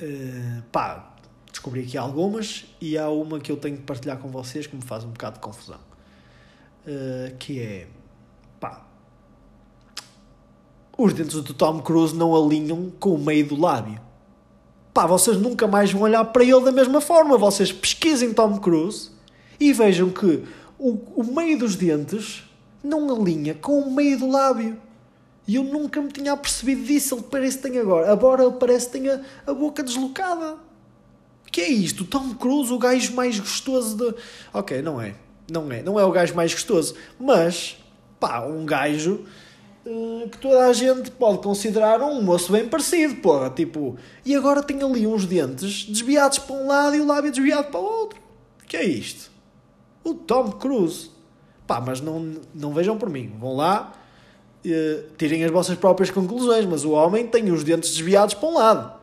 uh, 0.00 0.62
pá, 0.72 1.14
descobri 1.50 1.82
aqui 1.82 1.98
algumas 1.98 2.64
e 2.80 2.96
há 2.96 3.10
uma 3.10 3.38
que 3.38 3.52
eu 3.52 3.58
tenho 3.58 3.76
que 3.76 3.82
partilhar 3.82 4.18
com 4.18 4.28
vocês 4.28 4.66
que 4.66 4.74
me 4.74 4.82
faz 4.82 5.04
um 5.04 5.10
bocado 5.10 5.34
de 5.34 5.40
confusão. 5.40 5.80
Uh, 6.86 7.36
que 7.36 7.60
é 7.60 7.88
pá, 8.58 8.86
os 10.96 11.12
dentes 11.12 11.42
do 11.42 11.52
Tom 11.52 11.82
Cruise 11.82 12.14
não 12.14 12.34
alinham 12.34 12.90
com 12.98 13.10
o 13.10 13.18
meio 13.18 13.46
do 13.46 13.60
lábio. 13.60 14.00
Pá, 14.96 15.04
vocês 15.04 15.36
nunca 15.36 15.66
mais 15.66 15.92
vão 15.92 16.00
olhar 16.00 16.24
para 16.24 16.42
ele 16.42 16.64
da 16.64 16.72
mesma 16.72 17.02
forma. 17.02 17.36
Vocês 17.36 17.70
pesquisem 17.70 18.32
Tom 18.32 18.58
Cruise 18.58 19.10
e 19.60 19.70
vejam 19.70 20.08
que 20.08 20.42
o, 20.78 20.92
o 21.14 21.22
meio 21.22 21.58
dos 21.58 21.76
dentes 21.76 22.44
não 22.82 23.14
alinha 23.14 23.52
com 23.52 23.78
o 23.78 23.94
meio 23.94 24.18
do 24.18 24.26
lábio. 24.26 24.78
E 25.46 25.56
eu 25.56 25.64
nunca 25.64 26.00
me 26.00 26.10
tinha 26.10 26.34
percebido 26.34 26.82
disso. 26.82 27.14
Ele 27.14 27.24
parece 27.30 27.58
que 27.58 27.68
tem 27.68 27.78
agora. 27.78 28.10
Agora 28.10 28.42
ele 28.42 28.54
parece 28.54 28.86
que 28.86 28.92
tem 28.98 29.10
a, 29.10 29.20
a 29.46 29.52
boca 29.52 29.82
deslocada. 29.82 30.54
O 31.46 31.52
que 31.52 31.60
é 31.60 31.68
isto? 31.68 32.06
Tom 32.06 32.32
Cruise, 32.32 32.72
o 32.72 32.78
gajo 32.78 33.12
mais 33.14 33.38
gostoso 33.38 33.98
de. 33.98 34.14
Ok, 34.50 34.80
não 34.80 34.98
é. 34.98 35.14
Não 35.52 35.70
é. 35.70 35.82
Não 35.82 36.00
é 36.00 36.06
o 36.06 36.10
gajo 36.10 36.34
mais 36.34 36.54
gostoso. 36.54 36.94
Mas, 37.20 37.76
pá, 38.18 38.40
um 38.46 38.64
gajo 38.64 39.26
que 40.30 40.38
toda 40.38 40.66
a 40.66 40.72
gente 40.72 41.12
pode 41.12 41.38
considerar 41.38 42.02
um 42.02 42.20
moço 42.20 42.50
bem 42.50 42.68
parecido, 42.68 43.16
porra. 43.16 43.50
Tipo, 43.50 43.96
e 44.24 44.34
agora 44.34 44.62
tem 44.62 44.82
ali 44.82 45.06
uns 45.06 45.26
dentes 45.26 45.84
desviados 45.84 46.40
para 46.40 46.56
um 46.56 46.66
lado 46.66 46.96
e 46.96 47.00
o 47.00 47.06
lábio 47.06 47.30
desviado 47.30 47.70
para 47.70 47.78
o 47.78 47.84
outro. 47.84 48.20
Que 48.66 48.76
é 48.76 48.84
isto? 48.84 49.30
O 50.02 50.14
Tom 50.14 50.50
Cruise. 50.52 51.10
Pá, 51.66 51.80
mas 51.80 52.00
não, 52.00 52.34
não 52.52 52.72
vejam 52.72 52.98
por 52.98 53.08
mim. 53.08 53.32
Vão 53.38 53.54
lá, 53.54 53.92
uh, 54.64 55.04
tirem 55.16 55.44
as 55.44 55.50
vossas 55.52 55.76
próprias 55.78 56.10
conclusões. 56.10 56.64
Mas 56.64 56.84
o 56.84 56.90
homem 56.90 57.26
tem 57.26 57.50
os 57.52 57.62
dentes 57.62 57.90
desviados 57.90 58.34
para 58.34 58.48
um 58.48 58.54
lado. 58.54 59.00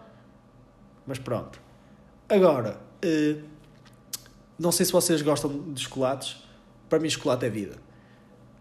Mas 1.07 1.17
pronto. 1.17 1.61
Agora, 2.27 2.77
uh, 3.05 3.41
não 4.59 4.71
sei 4.71 4.85
se 4.85 4.91
vocês 4.91 5.21
gostam 5.21 5.63
de 5.71 5.81
chocolates. 5.81 6.43
Para 6.89 6.99
mim, 6.99 7.09
chocolate 7.09 7.45
é 7.45 7.49
vida. 7.49 7.82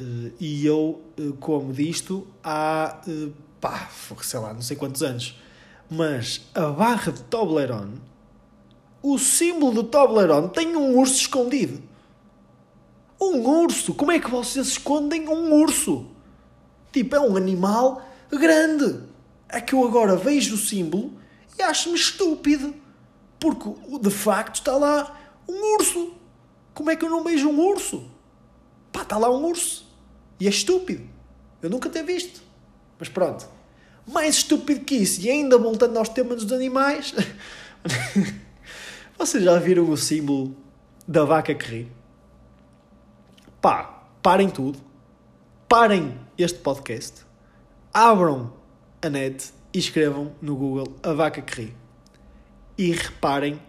Uh, 0.02 0.32
e 0.40 0.66
eu 0.66 1.00
uh, 1.16 1.32
como 1.35 1.73
disto 1.73 2.26
há, 2.42 3.00
uh, 3.06 3.32
pá, 3.61 3.88
sei 4.21 4.40
lá, 4.40 4.52
não 4.52 4.61
sei 4.61 4.76
quantos 4.76 5.00
anos. 5.00 5.38
Mas 5.88 6.40
a 6.54 6.66
barra 6.71 7.12
de 7.12 7.23
Toblerone, 7.23 8.00
o 9.00 9.16
símbolo 9.16 9.73
do 9.73 9.85
Toblerone 9.85 10.49
tem 10.49 10.75
um 10.75 10.99
urso 10.99 11.14
escondido. 11.14 11.80
Um 13.21 13.47
urso! 13.47 13.94
Como 13.94 14.11
é 14.11 14.18
que 14.18 14.28
vocês 14.28 14.66
escondem 14.66 15.28
um 15.28 15.54
urso? 15.54 16.06
Tipo, 16.90 17.14
é 17.14 17.21
um 17.21 17.37
animal 17.37 18.02
grande. 18.28 19.04
É 19.49 19.61
que 19.61 19.73
eu 19.73 19.87
agora 19.87 20.16
vejo 20.16 20.56
o 20.56 20.59
símbolo 20.59 21.12
e 21.56 21.62
acho-me 21.62 21.94
estúpido. 21.94 22.75
Porque 23.38 23.71
de 24.00 24.11
facto 24.11 24.56
está 24.56 24.76
lá 24.76 25.16
um 25.49 25.75
urso. 25.76 26.14
Como 26.75 26.90
é 26.90 26.97
que 26.97 27.04
eu 27.04 27.11
não 27.11 27.23
vejo 27.23 27.49
um 27.49 27.61
urso? 27.61 28.11
Pá, 28.90 29.02
está 29.02 29.16
lá 29.16 29.30
um 29.30 29.44
urso. 29.44 29.92
E 30.43 30.47
é 30.49 30.51
estúpido. 30.51 31.09
Eu 31.63 31.71
nunca 31.71 31.89
tenho 31.89 32.05
visto. 32.05 32.43
Mas 32.99 33.09
pronto. 33.09 33.47
Mais 34.05 34.35
estúpido 34.35 34.85
que 34.85 34.97
isso, 34.97 35.21
e 35.21 35.31
ainda 35.31 35.57
voltando 35.57 35.97
aos 35.97 36.09
temas 36.09 36.43
dos 36.43 36.53
animais, 36.53 37.15
vocês 39.17 39.45
já 39.45 39.57
viram 39.61 39.89
o 39.89 39.97
símbolo 39.97 40.57
da 41.07 41.25
vaca 41.25 41.55
que 41.55 41.65
ri? 41.65 41.93
Pá, 43.61 44.03
parem 44.21 44.51
tudo. 44.51 44.81
Parem 45.69 46.19
este 46.37 46.59
podcast. 46.59 47.25
Abram 47.95 48.53
a 49.01 49.09
net 49.09 49.53
e 49.73 49.79
escrevam 49.79 50.33
no 50.43 50.57
Google 50.57 50.97
a 51.05 51.13
vaca 51.13 51.41
que 51.41 51.63
ri. 51.63 51.77
E 52.77 52.91
reparem 52.91 53.63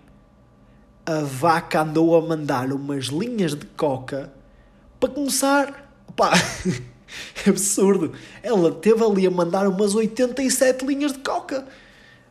a 1.06 1.20
vaca 1.20 1.84
andou 1.84 2.15
a 2.15 2.22
mandar 2.27 2.74
umas 2.74 3.06
linhas 3.06 3.53
de 3.53 3.68
coca 3.68 4.34
para 5.00 5.10
começar. 5.10 5.82
Pá, 6.15 6.32
é 7.46 7.50
absurdo. 7.50 8.13
Ela 8.41 8.72
teve 8.72 9.03
ali 9.03 9.27
a 9.27 9.32
mandar 9.32 9.67
umas 9.67 9.96
87 9.96 10.86
linhas 10.86 11.13
de 11.13 11.20
coca. 11.20 11.65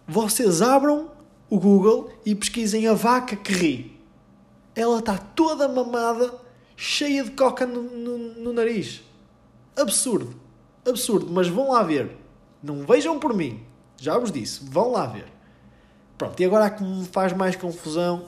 Vocês 0.06 0.62
abram 0.62 1.10
o 1.48 1.58
Google 1.58 2.10
e 2.24 2.34
pesquisem 2.34 2.86
a 2.86 2.94
vaca 2.94 3.36
que 3.36 3.52
ri. 3.52 4.00
Ela 4.74 5.00
está 5.00 5.18
toda 5.18 5.68
mamada, 5.68 6.34
cheia 6.76 7.22
de 7.24 7.30
coca 7.32 7.66
no, 7.66 7.82
no, 7.82 8.18
no 8.18 8.52
nariz. 8.52 9.02
Absurdo. 9.76 10.34
Absurdo. 10.86 11.30
Mas 11.30 11.48
vão 11.48 11.72
lá 11.72 11.82
ver. 11.82 12.16
Não 12.62 12.86
vejam 12.86 13.18
por 13.18 13.34
mim. 13.34 13.62
Já 13.96 14.18
vos 14.18 14.32
disse. 14.32 14.60
Vão 14.64 14.92
lá 14.92 15.06
ver. 15.06 15.26
Pronto, 16.16 16.38
e 16.40 16.44
agora 16.44 16.66
a 16.66 16.70
que 16.70 16.82
me 16.82 17.04
faz 17.06 17.32
mais 17.32 17.56
confusão 17.56 18.26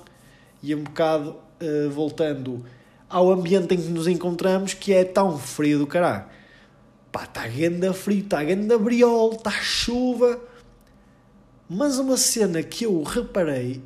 e 0.63 0.75
um 0.75 0.83
bocado 0.83 1.37
uh, 1.61 1.91
voltando 1.91 2.65
ao 3.09 3.31
ambiente 3.31 3.75
em 3.75 3.79
que 3.79 3.89
nos 3.89 4.07
encontramos, 4.07 4.75
que 4.75 4.93
é 4.93 5.05
tão 5.05 5.39
frio 5.39 5.79
do 5.79 5.87
caralho. 5.87 6.25
Pá, 7.13 7.25
está 7.25 7.47
ganda 7.47 7.93
frio, 7.93 8.21
está 8.21 8.43
ganda 8.43 8.79
briol, 8.79 9.33
está 9.33 9.51
chuva. 9.51 10.41
Mas 11.69 11.99
uma 11.99 12.17
cena 12.17 12.63
que 12.63 12.85
eu 12.85 13.03
reparei 13.03 13.83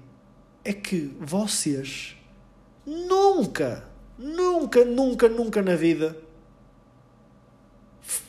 é 0.65 0.73
que 0.73 1.15
vocês 1.21 2.17
nunca, 2.87 3.85
nunca, 4.19 4.85
nunca, 4.85 5.29
nunca 5.29 5.63
na 5.63 5.77
vida 5.77 6.17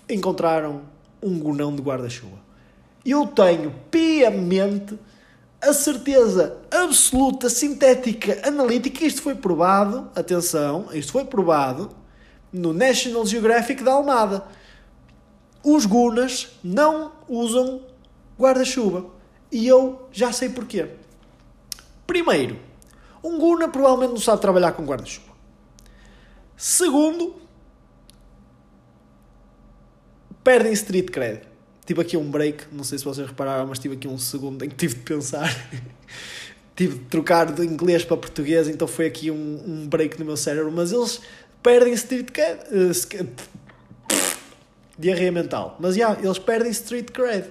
encontraram 0.10 0.84
um 1.22 1.39
gonão 1.39 1.75
de 1.75 1.81
guarda-chuva. 1.81 2.38
Eu 3.05 3.27
tenho 3.27 3.74
piamente 3.89 4.98
a 5.61 5.73
certeza 5.73 6.57
absoluta, 6.71 7.49
sintética, 7.49 8.41
analítica, 8.47 9.05
isto 9.05 9.21
foi 9.21 9.35
provado, 9.35 10.09
atenção, 10.15 10.87
isto 10.93 11.11
foi 11.11 11.25
provado 11.25 11.89
no 12.51 12.73
National 12.73 13.25
Geographic 13.25 13.83
da 13.83 13.91
Almada. 13.91 14.45
Os 15.63 15.85
gunas 15.85 16.57
não 16.63 17.11
usam 17.27 17.81
guarda-chuva. 18.39 19.05
E 19.51 19.67
eu 19.67 20.07
já 20.11 20.31
sei 20.31 20.49
porquê. 20.49 20.89
Primeiro, 22.07 22.59
um 23.23 23.37
guna 23.37 23.67
provavelmente 23.67 24.11
não 24.11 24.19
sabe 24.19 24.41
trabalhar 24.41 24.71
com 24.71 24.85
guarda-chuva. 24.85 25.33
Segundo, 26.55 27.35
perdem 30.43 30.71
street 30.73 31.09
cred. 31.09 31.49
Tive 31.89 32.01
aqui 32.01 32.15
um 32.15 32.29
break, 32.29 32.65
não 32.72 32.84
sei 32.84 33.00
se 33.00 33.03
vocês 33.03 33.25
repararam, 33.25 33.65
mas 33.65 33.79
tive 33.79 33.96
aqui 33.96 34.08
um 34.08 34.15
segundo 34.15 34.63
em 34.63 34.69
que 34.69 34.75
tive 34.75 34.93
de 34.93 35.00
pensar. 35.00 35.50
tive 36.77 37.00
de 37.00 37.05
trocar 37.05 37.51
de 37.51 37.65
inglês 37.65 38.05
para 38.05 38.15
português, 38.15 38.67
então 38.67 38.88
foi 38.88 39.08
aqui 39.08 39.31
um, 39.31 39.63
um 39.65 39.88
break 39.88 40.19
no 40.19 40.24
meu 40.24 40.38
cérebro. 40.38 40.72
Mas 40.72 40.91
eles 40.91 41.19
perdem 41.63 41.91
street 41.93 42.29
cred. 42.29 42.60
Uh, 42.72 43.27
diarreia 45.00 45.31
mental. 45.31 45.77
Mas 45.79 45.96
já, 45.96 46.10
yeah, 46.10 46.24
eles 46.24 46.38
perdem 46.38 46.69
street 46.69 47.10
cred. 47.10 47.50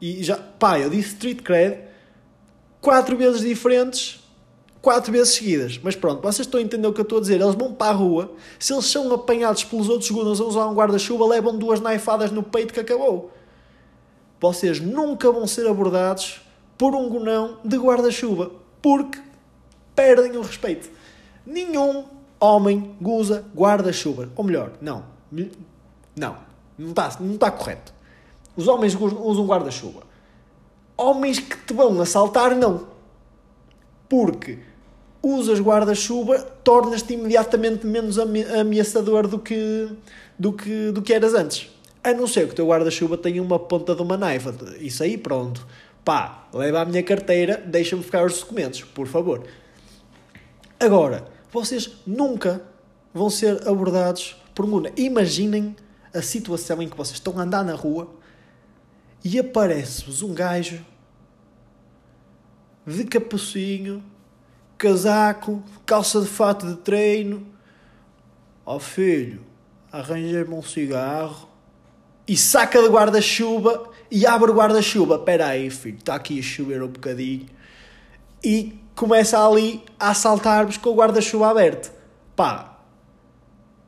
E 0.00 0.22
já, 0.22 0.36
pá, 0.36 0.78
eu 0.78 0.88
disse 0.88 1.14
street 1.14 1.42
cred 1.42 1.80
quatro 2.80 3.16
vezes 3.16 3.40
diferentes 3.40 4.22
quatro 4.80 5.10
vezes 5.10 5.34
seguidas. 5.34 5.80
Mas 5.82 5.96
pronto, 5.96 6.22
vocês 6.22 6.46
estão 6.46 6.60
a 6.60 6.62
entender 6.62 6.86
o 6.86 6.92
que 6.92 7.00
eu 7.00 7.02
estou 7.02 7.18
a 7.18 7.20
dizer. 7.20 7.40
Eles 7.40 7.56
vão 7.56 7.74
para 7.74 7.90
a 7.90 7.94
rua, 7.94 8.30
se 8.60 8.72
eles 8.72 8.86
são 8.86 9.12
apanhados 9.12 9.64
pelos 9.64 9.88
outros 9.88 10.06
segundos 10.06 10.40
a 10.40 10.44
usar 10.44 10.68
um 10.68 10.74
guarda-chuva, 10.74 11.26
levam 11.26 11.58
duas 11.58 11.80
naifadas 11.80 12.30
no 12.30 12.44
peito 12.44 12.72
que 12.72 12.78
acabou. 12.78 13.41
Vocês 14.42 14.80
nunca 14.80 15.30
vão 15.30 15.46
ser 15.46 15.68
abordados 15.68 16.40
por 16.76 16.96
um 16.96 17.08
gonão 17.08 17.58
de 17.64 17.76
guarda-chuva, 17.76 18.50
porque 18.82 19.22
perdem 19.94 20.36
o 20.36 20.42
respeito. 20.42 20.90
Nenhum 21.46 22.06
homem 22.40 22.96
usa 23.00 23.44
guarda-chuva. 23.54 24.30
Ou 24.34 24.44
melhor, 24.44 24.72
não. 24.80 25.04
Não. 26.16 26.36
Não 26.76 26.88
está, 26.90 27.16
não 27.20 27.34
está 27.34 27.52
correto. 27.52 27.94
Os 28.56 28.66
homens 28.66 28.96
usam 28.96 29.46
guarda-chuva. 29.46 30.02
Homens 30.96 31.38
que 31.38 31.56
te 31.58 31.72
vão 31.72 32.00
assaltar, 32.00 32.56
não. 32.56 32.88
Porque 34.08 34.58
usas 35.22 35.60
guarda-chuva, 35.60 36.40
tornas-te 36.64 37.14
imediatamente 37.14 37.86
menos 37.86 38.18
ameaçador 38.18 39.28
do 39.28 39.38
que, 39.38 39.88
do, 40.36 40.52
que, 40.52 40.90
do 40.90 41.00
que 41.00 41.14
eras 41.14 41.32
antes. 41.32 41.71
A 42.04 42.12
não 42.12 42.26
ser 42.26 42.46
que 42.46 42.52
o 42.52 42.56
teu 42.56 42.66
guarda-chuva 42.66 43.16
tenha 43.16 43.40
uma 43.40 43.58
ponta 43.58 43.94
de 43.94 44.02
uma 44.02 44.16
naiva. 44.16 44.54
Isso 44.80 45.04
aí, 45.04 45.16
pronto. 45.16 45.64
Pá, 46.04 46.48
leva 46.52 46.80
a 46.80 46.84
minha 46.84 47.02
carteira, 47.02 47.62
deixa-me 47.64 48.02
ficar 48.02 48.24
os 48.26 48.40
documentos, 48.40 48.82
por 48.82 49.06
favor. 49.06 49.46
Agora, 50.80 51.28
vocês 51.52 51.92
nunca 52.04 52.60
vão 53.14 53.30
ser 53.30 53.68
abordados 53.68 54.36
por 54.52 54.64
um 54.64 54.82
Imaginem 54.96 55.76
a 56.12 56.20
situação 56.20 56.82
em 56.82 56.88
que 56.88 56.96
vocês 56.96 57.14
estão 57.14 57.38
a 57.38 57.42
andar 57.42 57.64
na 57.64 57.74
rua 57.74 58.12
e 59.24 59.38
aparece-vos 59.38 60.22
um 60.22 60.34
gajo 60.34 60.84
de 62.84 63.04
capucinho, 63.04 64.02
casaco, 64.76 65.62
calça 65.86 66.20
de 66.20 66.26
fato 66.26 66.66
de 66.66 66.76
treino. 66.78 67.46
Ó 68.66 68.74
oh 68.74 68.80
filho, 68.80 69.44
arranjei-me 69.92 70.52
um 70.52 70.62
cigarro 70.62 71.51
e 72.26 72.36
saca 72.36 72.80
de 72.82 72.88
guarda-chuva 72.88 73.90
e 74.10 74.26
abre 74.26 74.50
o 74.50 74.54
guarda-chuva. 74.54 75.16
Espera 75.16 75.48
aí, 75.48 75.70
filho, 75.70 75.98
está 75.98 76.14
aqui 76.14 76.38
a 76.38 76.42
chover 76.42 76.82
um 76.82 76.88
bocadinho. 76.88 77.46
E 78.44 78.78
começa 78.94 79.44
ali 79.44 79.82
a 79.98 80.10
assaltar-vos 80.10 80.76
com 80.76 80.90
o 80.90 80.94
guarda-chuva 80.94 81.50
aberto. 81.50 81.92
Pá, 82.36 82.78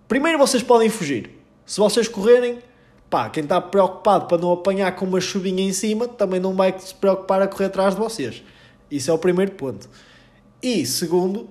primeiro 0.09 0.39
vocês 0.39 0.63
podem 0.63 0.89
fugir. 0.89 1.31
Se 1.67 1.79
vocês 1.79 2.09
correrem, 2.09 2.59
pá, 3.09 3.29
quem 3.31 3.43
está 3.43 3.61
preocupado 3.61 4.27
para 4.27 4.39
não 4.39 4.53
apanhar 4.53 4.95
com 4.97 5.05
uma 5.05 5.21
chuvinha 5.21 5.63
em 5.63 5.73
cima, 5.73 6.07
também 6.09 6.41
não 6.41 6.55
vai 6.55 6.75
se 6.79 6.95
preocupar 6.95 7.43
a 7.43 7.49
correr 7.49 7.67
atrás 7.67 7.95
de 7.95 8.01
vocês. 8.01 8.43
Isso 8.91 9.11
é 9.11 9.15
o 9.15 9.19
primeiro 9.19 9.53
ponto. 9.53 9.89
E 10.63 10.87
segundo, 10.87 11.49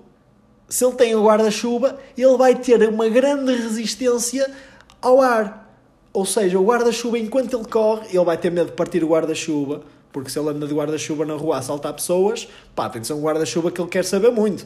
se 0.67 0.83
ele 0.83 0.95
tem 0.95 1.15
o 1.15 1.23
guarda-chuva, 1.23 1.99
ele 2.17 2.37
vai 2.37 2.55
ter 2.55 2.87
uma 2.89 3.07
grande 3.07 3.53
resistência 3.53 4.51
ao 5.01 5.21
ar. 5.21 5.62
Ou 6.13 6.25
seja, 6.25 6.59
o 6.59 6.63
guarda-chuva, 6.63 7.17
enquanto 7.17 7.57
ele 7.57 7.65
corre, 7.65 8.07
ele 8.09 8.23
vai 8.23 8.37
ter 8.37 8.51
medo 8.51 8.67
de 8.67 8.73
partir 8.73 9.03
o 9.03 9.07
guarda-chuva, 9.07 9.81
porque 10.11 10.29
se 10.29 10.37
ele 10.37 10.49
anda 10.49 10.67
de 10.67 10.73
guarda-chuva 10.73 11.25
na 11.25 11.33
rua 11.33 11.55
a 11.55 11.59
assaltar 11.59 11.91
pessoas, 11.91 12.47
pá, 12.75 12.87
tem 12.87 13.01
de 13.01 13.07
ser 13.07 13.13
um 13.13 13.21
guarda-chuva 13.21 13.71
que 13.71 13.81
ele 13.81 13.89
quer 13.89 14.05
saber 14.05 14.31
muito. 14.31 14.65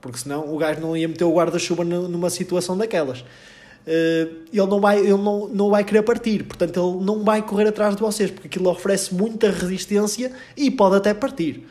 Porque 0.00 0.18
senão 0.18 0.52
o 0.52 0.58
gajo 0.58 0.80
não 0.80 0.96
ia 0.96 1.06
meter 1.06 1.24
o 1.24 1.32
guarda-chuva 1.32 1.84
numa 1.84 2.28
situação 2.28 2.76
daquelas. 2.76 3.20
Uh, 3.20 4.44
ele 4.52 4.66
não 4.66 4.80
vai, 4.80 4.98
ele 4.98 5.10
não, 5.10 5.48
não 5.48 5.70
vai 5.70 5.84
querer 5.84 6.02
partir, 6.02 6.44
portanto 6.44 6.78
ele 6.78 7.04
não 7.04 7.24
vai 7.24 7.40
correr 7.40 7.68
atrás 7.68 7.96
de 7.96 8.02
vocês, 8.02 8.30
porque 8.30 8.46
aquilo 8.46 8.68
oferece 8.68 9.14
muita 9.14 9.50
resistência 9.50 10.32
e 10.56 10.70
pode 10.70 10.96
até 10.96 11.14
partir. 11.14 11.66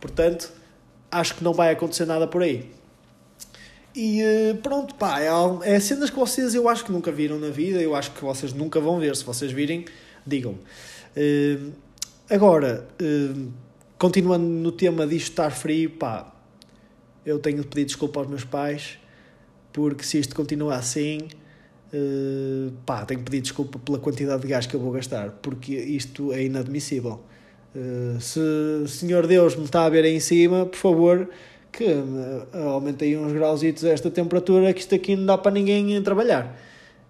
Portanto, 0.00 0.50
acho 1.10 1.36
que 1.36 1.44
não 1.44 1.52
vai 1.52 1.70
acontecer 1.70 2.06
nada 2.06 2.26
por 2.26 2.42
aí. 2.42 2.70
E 3.94 4.20
eh, 4.20 4.54
pronto, 4.60 4.94
pá, 4.96 5.20
é, 5.20 5.28
é 5.62 5.78
cenas 5.78 6.10
que 6.10 6.18
vocês 6.18 6.54
eu 6.54 6.68
acho 6.68 6.84
que 6.84 6.90
nunca 6.90 7.12
viram 7.12 7.38
na 7.38 7.50
vida, 7.50 7.80
eu 7.80 7.94
acho 7.94 8.10
que 8.10 8.24
vocês 8.24 8.52
nunca 8.52 8.80
vão 8.80 8.98
ver. 8.98 9.14
Se 9.14 9.24
vocês 9.24 9.52
virem, 9.52 9.84
digam-me. 10.26 10.58
Uh, 11.16 11.72
agora, 12.28 12.88
uh, 13.00 13.52
continuando 13.96 14.44
no 14.44 14.72
tema 14.72 15.06
disto 15.06 15.30
estar 15.30 15.50
frio, 15.50 15.90
pá, 15.90 16.34
eu 17.24 17.38
tenho 17.38 17.60
de 17.60 17.68
pedir 17.68 17.84
desculpa 17.84 18.18
aos 18.18 18.28
meus 18.28 18.42
pais, 18.42 18.98
porque 19.72 20.02
se 20.02 20.18
isto 20.18 20.34
continua 20.34 20.74
assim, 20.74 21.20
uh, 21.92 22.72
pá, 22.84 23.04
tenho 23.04 23.20
de 23.20 23.24
pedir 23.24 23.42
desculpa 23.42 23.78
pela 23.78 24.00
quantidade 24.00 24.42
de 24.42 24.48
gás 24.48 24.66
que 24.66 24.74
eu 24.74 24.80
vou 24.80 24.90
gastar, 24.90 25.30
porque 25.40 25.72
isto 25.72 26.32
é 26.32 26.42
inadmissível. 26.42 27.20
Uh, 27.76 28.20
se 28.20 28.40
o 28.40 28.88
Senhor 28.88 29.26
Deus 29.28 29.54
me 29.54 29.64
está 29.64 29.84
a 29.84 29.88
ver 29.88 30.04
aí 30.04 30.16
em 30.16 30.20
cima, 30.20 30.66
por 30.66 30.78
favor, 30.78 31.28
que 31.76 31.84
uh, 31.84 32.68
aumentei 32.68 33.16
uns 33.16 33.32
grauzitos 33.32 33.82
esta 33.84 34.10
temperatura, 34.10 34.72
que 34.72 34.80
isto 34.80 34.94
aqui 34.94 35.16
não 35.16 35.26
dá 35.26 35.36
para 35.36 35.50
ninguém 35.50 36.00
trabalhar. 36.02 36.56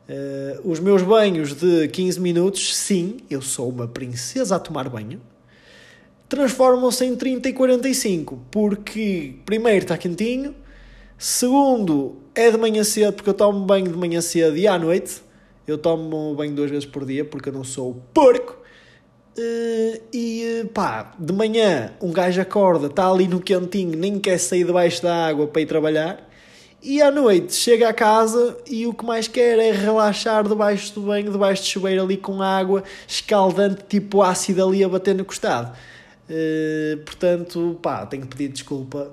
Uh, 0.09 0.71
os 0.71 0.81
meus 0.81 1.03
banhos 1.03 1.55
de 1.55 1.89
15 1.89 2.21
minutos, 2.21 2.75
sim, 2.75 3.19
eu 3.29 3.43
sou 3.43 3.69
uma 3.69 3.87
princesa 3.87 4.57
a 4.57 4.59
tomar 4.59 4.89
banho, 4.89 5.21
transformam-se 6.29 7.05
em 7.05 7.15
30 7.15 7.51
e 7.51 7.53
45, 7.53 8.43
porque 8.51 9.35
primeiro 9.45 9.85
está 9.85 9.99
quentinho, 9.99 10.55
segundo 11.19 12.17
é 12.35 12.51
de 12.51 12.57
manhã 12.57 12.83
cedo, 12.83 13.13
porque 13.13 13.31
eu 13.31 13.35
tomo 13.35 13.65
banho 13.65 13.91
de 13.91 13.97
manhã 13.97 14.21
cedo 14.21 14.57
e 14.57 14.67
à 14.67 14.79
noite, 14.79 15.23
eu 15.67 15.79
tomo 15.79 16.35
banho 16.35 16.55
duas 16.55 16.71
vezes 16.71 16.87
por 16.87 17.05
dia, 17.05 17.25
porque 17.25 17.51
eu 17.51 17.53
não 17.53 17.65
sou 17.65 18.03
porco, 18.13 18.59
Uh, 19.37 20.01
e 20.13 20.71
pá, 20.73 21.13
de 21.19 21.33
manhã 21.33 21.93
um 22.01 22.13
gajo 22.13 22.41
acorda, 22.41 22.87
está 22.87 23.11
ali 23.11 23.27
no 23.27 23.41
quentinho, 23.41 23.99
nem 23.99 24.21
quer 24.21 24.39
sair 24.39 24.65
debaixo 24.65 25.03
da 25.03 25.27
água 25.27 25.47
para 25.49 25.61
ir 25.61 25.67
trabalhar. 25.67 26.31
E 26.81 27.03
à 27.03 27.11
noite 27.11 27.55
chega 27.55 27.89
a 27.89 27.93
casa 27.93 28.57
e 28.67 28.87
o 28.87 28.95
que 28.95 29.05
mais 29.05 29.27
quer 29.27 29.59
é 29.59 29.73
relaxar 29.73 30.47
debaixo 30.47 30.95
do 30.95 31.01
banho, 31.01 31.33
debaixo 31.33 31.65
de 31.65 31.71
chuveiro 31.71 32.03
ali 32.03 32.17
com 32.17 32.43
água 32.43 32.85
escaldante, 33.09 33.83
tipo 33.89 34.23
ácido 34.23 34.65
ali 34.69 34.85
a 34.85 34.89
bater 34.89 35.15
no 35.15 35.25
costado. 35.25 35.75
Uh, 36.29 36.99
portanto, 36.99 37.79
pá, 37.83 38.07
tenho 38.07 38.23
que 38.23 38.29
pedir 38.29 38.53
desculpa 38.53 39.13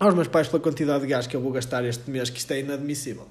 aos 0.00 0.14
meus 0.14 0.28
pais 0.28 0.48
pela 0.48 0.62
quantidade 0.62 1.02
de 1.02 1.10
gás 1.10 1.26
que 1.26 1.36
eu 1.36 1.40
vou 1.40 1.52
gastar 1.52 1.84
este 1.84 2.10
mês, 2.10 2.30
que 2.30 2.38
isto 2.38 2.50
é 2.52 2.60
inadmissível. 2.60 3.26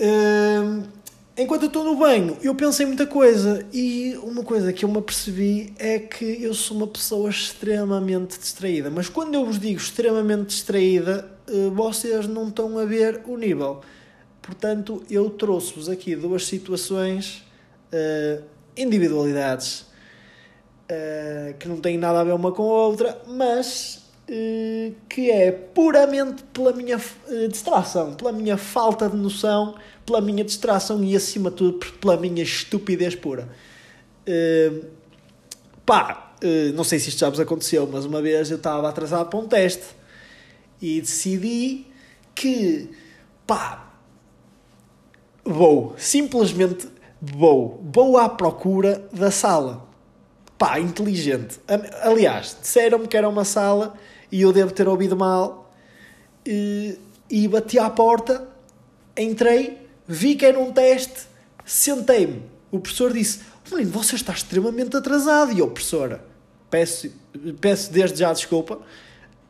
Hum, 0.00 0.84
enquanto 1.42 1.62
eu 1.62 1.68
estou 1.68 1.84
no 1.84 1.96
banho, 1.96 2.36
eu 2.42 2.54
pensei 2.54 2.84
muita 2.84 3.06
coisa 3.06 3.66
e 3.72 4.18
uma 4.22 4.42
coisa 4.42 4.72
que 4.72 4.84
eu 4.84 4.88
me 4.88 4.98
apercebi 4.98 5.72
é 5.78 5.98
que 5.98 6.42
eu 6.42 6.52
sou 6.52 6.76
uma 6.76 6.86
pessoa 6.86 7.30
extremamente 7.30 8.38
distraída. 8.38 8.90
Mas 8.90 9.08
quando 9.08 9.34
eu 9.34 9.44
vos 9.44 9.58
digo 9.58 9.78
extremamente 9.78 10.48
distraída, 10.48 11.30
eh, 11.46 11.70
vocês 11.70 12.26
não 12.26 12.48
estão 12.48 12.78
a 12.78 12.84
ver 12.84 13.22
o 13.26 13.36
nível. 13.36 13.80
Portanto, 14.40 15.02
eu 15.10 15.30
trouxe-vos 15.30 15.88
aqui 15.88 16.16
duas 16.16 16.46
situações, 16.46 17.44
uh, 17.92 18.42
individualidades, 18.76 19.82
uh, 20.90 21.54
que 21.58 21.68
não 21.68 21.80
têm 21.80 21.98
nada 21.98 22.20
a 22.20 22.24
ver 22.24 22.32
uma 22.32 22.50
com 22.50 22.62
a 22.62 22.86
outra, 22.86 23.22
mas 23.28 23.99
que 25.08 25.30
é 25.30 25.50
puramente 25.50 26.44
pela 26.52 26.72
minha 26.72 27.00
distração, 27.48 28.14
pela 28.14 28.30
minha 28.30 28.56
falta 28.56 29.08
de 29.08 29.16
noção, 29.16 29.74
pela 30.06 30.20
minha 30.20 30.44
distração 30.44 31.02
e, 31.02 31.16
acima 31.16 31.50
de 31.50 31.56
tudo, 31.56 31.78
pela 32.00 32.16
minha 32.16 32.42
estupidez 32.42 33.16
pura. 33.16 33.48
pá, 35.84 36.32
não 36.74 36.84
sei 36.84 37.00
se 37.00 37.08
isto 37.08 37.18
já 37.18 37.28
vos 37.28 37.40
aconteceu, 37.40 37.88
mas 37.90 38.04
uma 38.04 38.22
vez 38.22 38.50
eu 38.50 38.56
estava 38.56 38.88
atrasado 38.88 39.28
para 39.28 39.38
um 39.38 39.48
teste 39.48 39.84
e 40.80 41.00
decidi 41.00 41.86
que, 42.34 42.88
pá, 43.46 43.92
vou, 45.44 45.94
simplesmente 45.98 46.88
vou, 47.20 47.84
vou 47.92 48.16
à 48.16 48.28
procura 48.28 49.08
da 49.12 49.30
sala. 49.30 49.88
Pá, 50.56 50.78
inteligente. 50.78 51.58
Aliás, 52.02 52.56
disseram-me 52.60 53.08
que 53.08 53.16
era 53.16 53.28
uma 53.28 53.44
sala 53.44 53.94
e 54.30 54.42
eu 54.42 54.52
devo 54.52 54.72
ter 54.72 54.88
ouvido 54.88 55.16
mal 55.16 55.72
e, 56.46 56.98
e 57.28 57.48
bati 57.48 57.78
à 57.78 57.88
porta, 57.90 58.46
entrei, 59.16 59.86
vi 60.06 60.34
que 60.34 60.46
era 60.46 60.58
um 60.58 60.72
teste, 60.72 61.26
sentei-me. 61.64 62.42
O 62.70 62.78
professor 62.78 63.12
disse: 63.12 63.40
Menino, 63.70 63.90
você 63.90 64.14
está 64.14 64.32
extremamente 64.32 64.96
atrasado. 64.96 65.52
E 65.52 65.58
eu, 65.58 65.68
professora, 65.68 66.24
peço, 66.70 67.10
peço 67.60 67.92
desde 67.92 68.18
já 68.18 68.32
desculpa, 68.32 68.80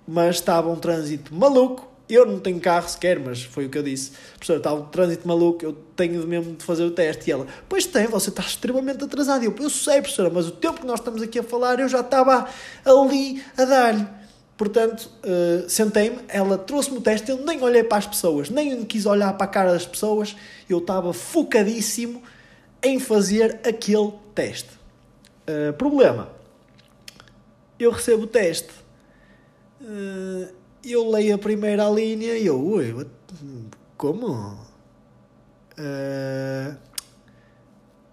mas 0.07 0.37
estava 0.37 0.71
um 0.71 0.77
trânsito 0.77 1.35
maluco 1.35 1.91
eu 2.11 2.27
não 2.27 2.39
tenho 2.39 2.61
carro 2.61 2.89
sequer, 2.89 3.19
mas 3.19 3.43
foi 3.43 3.67
o 3.67 3.71
que 3.71 3.79
eu 3.79 3.83
disse. 3.83 4.13
Professora, 4.35 4.59
está 4.59 4.75
um 4.75 4.83
trânsito 4.87 5.27
maluco, 5.27 5.65
eu 5.65 5.73
tenho 5.95 6.27
mesmo 6.27 6.57
de 6.57 6.65
fazer 6.65 6.85
o 6.85 6.91
teste. 6.91 7.31
E 7.31 7.33
ela, 7.33 7.47
pois 7.69 7.87
tem, 7.87 8.07
você 8.07 8.31
está 8.31 8.43
extremamente 8.43 9.05
atrasado. 9.05 9.45
E 9.45 9.47
eu, 9.47 9.55
eu 9.59 9.71
sei, 9.71 10.01
professora, 10.01 10.31
mas 10.31 10.49
o 10.49 10.51
tempo 10.51 10.81
que 10.81 10.87
nós 10.87 10.99
estamos 10.99 11.23
aqui 11.23 11.39
a 11.39 11.43
falar, 11.43 11.79
eu 11.79 11.89
já 11.89 12.01
estava 12.01 12.49
ali 12.85 13.43
a 13.57 13.65
dar-lhe. 13.65 14.07
Portanto, 14.61 15.11
uh, 15.25 15.67
sentei-me, 15.71 16.19
ela 16.29 16.59
trouxe-me 16.59 16.99
o 16.99 17.01
teste, 17.01 17.31
eu 17.31 17.39
nem 17.39 17.63
olhei 17.63 17.83
para 17.83 17.97
as 17.97 18.07
pessoas, 18.07 18.51
nem 18.51 18.85
quis 18.85 19.07
olhar 19.07 19.33
para 19.33 19.47
a 19.47 19.49
cara 19.49 19.73
das 19.73 19.87
pessoas, 19.87 20.37
eu 20.69 20.77
estava 20.77 21.15
focadíssimo 21.15 22.23
em 22.83 23.01
fazer 23.01 23.59
aquele 23.67 24.13
teste. 24.35 24.69
Uh, 25.49 25.73
problema, 25.73 26.29
eu 27.79 27.91
recebo 27.91 28.25
o 28.25 28.27
teste. 28.27 28.69
Uh, 29.81 30.53
eu 30.85 31.11
leio 31.11 31.37
a 31.37 31.39
primeira 31.39 31.89
linha 31.89 32.37
e 32.37 32.45
eu, 32.45 32.63
ui, 32.63 33.07
como? 33.97 34.59
Uh, 35.73 36.77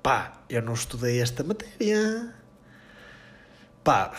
pá, 0.01 0.39
eu 0.49 0.61
não 0.61 0.75
estudei 0.75 1.21
esta 1.21 1.43
matéria. 1.43 2.33
Pá, 3.83 4.13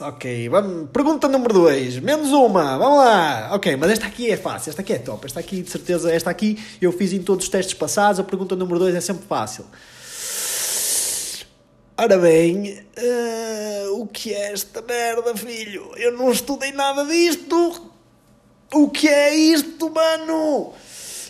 ok, 0.00 0.48
vamos, 0.48 0.90
pergunta 0.90 1.28
número 1.28 1.54
2, 1.54 1.98
menos 2.00 2.30
uma, 2.30 2.78
vamos 2.78 2.98
lá. 2.98 3.50
Ok, 3.54 3.76
mas 3.76 3.90
esta 3.90 4.06
aqui 4.06 4.30
é 4.30 4.36
fácil, 4.36 4.70
esta 4.70 4.82
aqui 4.82 4.92
é 4.92 4.98
top, 4.98 5.26
esta 5.26 5.40
aqui 5.40 5.62
de 5.62 5.70
certeza, 5.70 6.12
esta 6.12 6.30
aqui 6.30 6.58
eu 6.80 6.92
fiz 6.92 7.12
em 7.12 7.22
todos 7.22 7.44
os 7.44 7.50
testes 7.50 7.74
passados, 7.74 8.20
a 8.20 8.24
pergunta 8.24 8.56
número 8.56 8.78
2 8.78 8.94
é 8.94 9.00
sempre 9.00 9.26
fácil. 9.26 9.64
Ora 11.96 12.16
bem, 12.16 12.80
uh, 12.96 14.00
o 14.00 14.06
que 14.06 14.32
é 14.32 14.52
esta 14.52 14.80
merda, 14.82 15.36
filho? 15.36 15.90
Eu 15.96 16.12
não 16.12 16.30
estudei 16.30 16.70
nada 16.70 17.04
disto. 17.04 17.90
O 18.72 18.88
que 18.88 19.08
é 19.08 19.34
isto, 19.34 19.90
mano? 19.90 20.72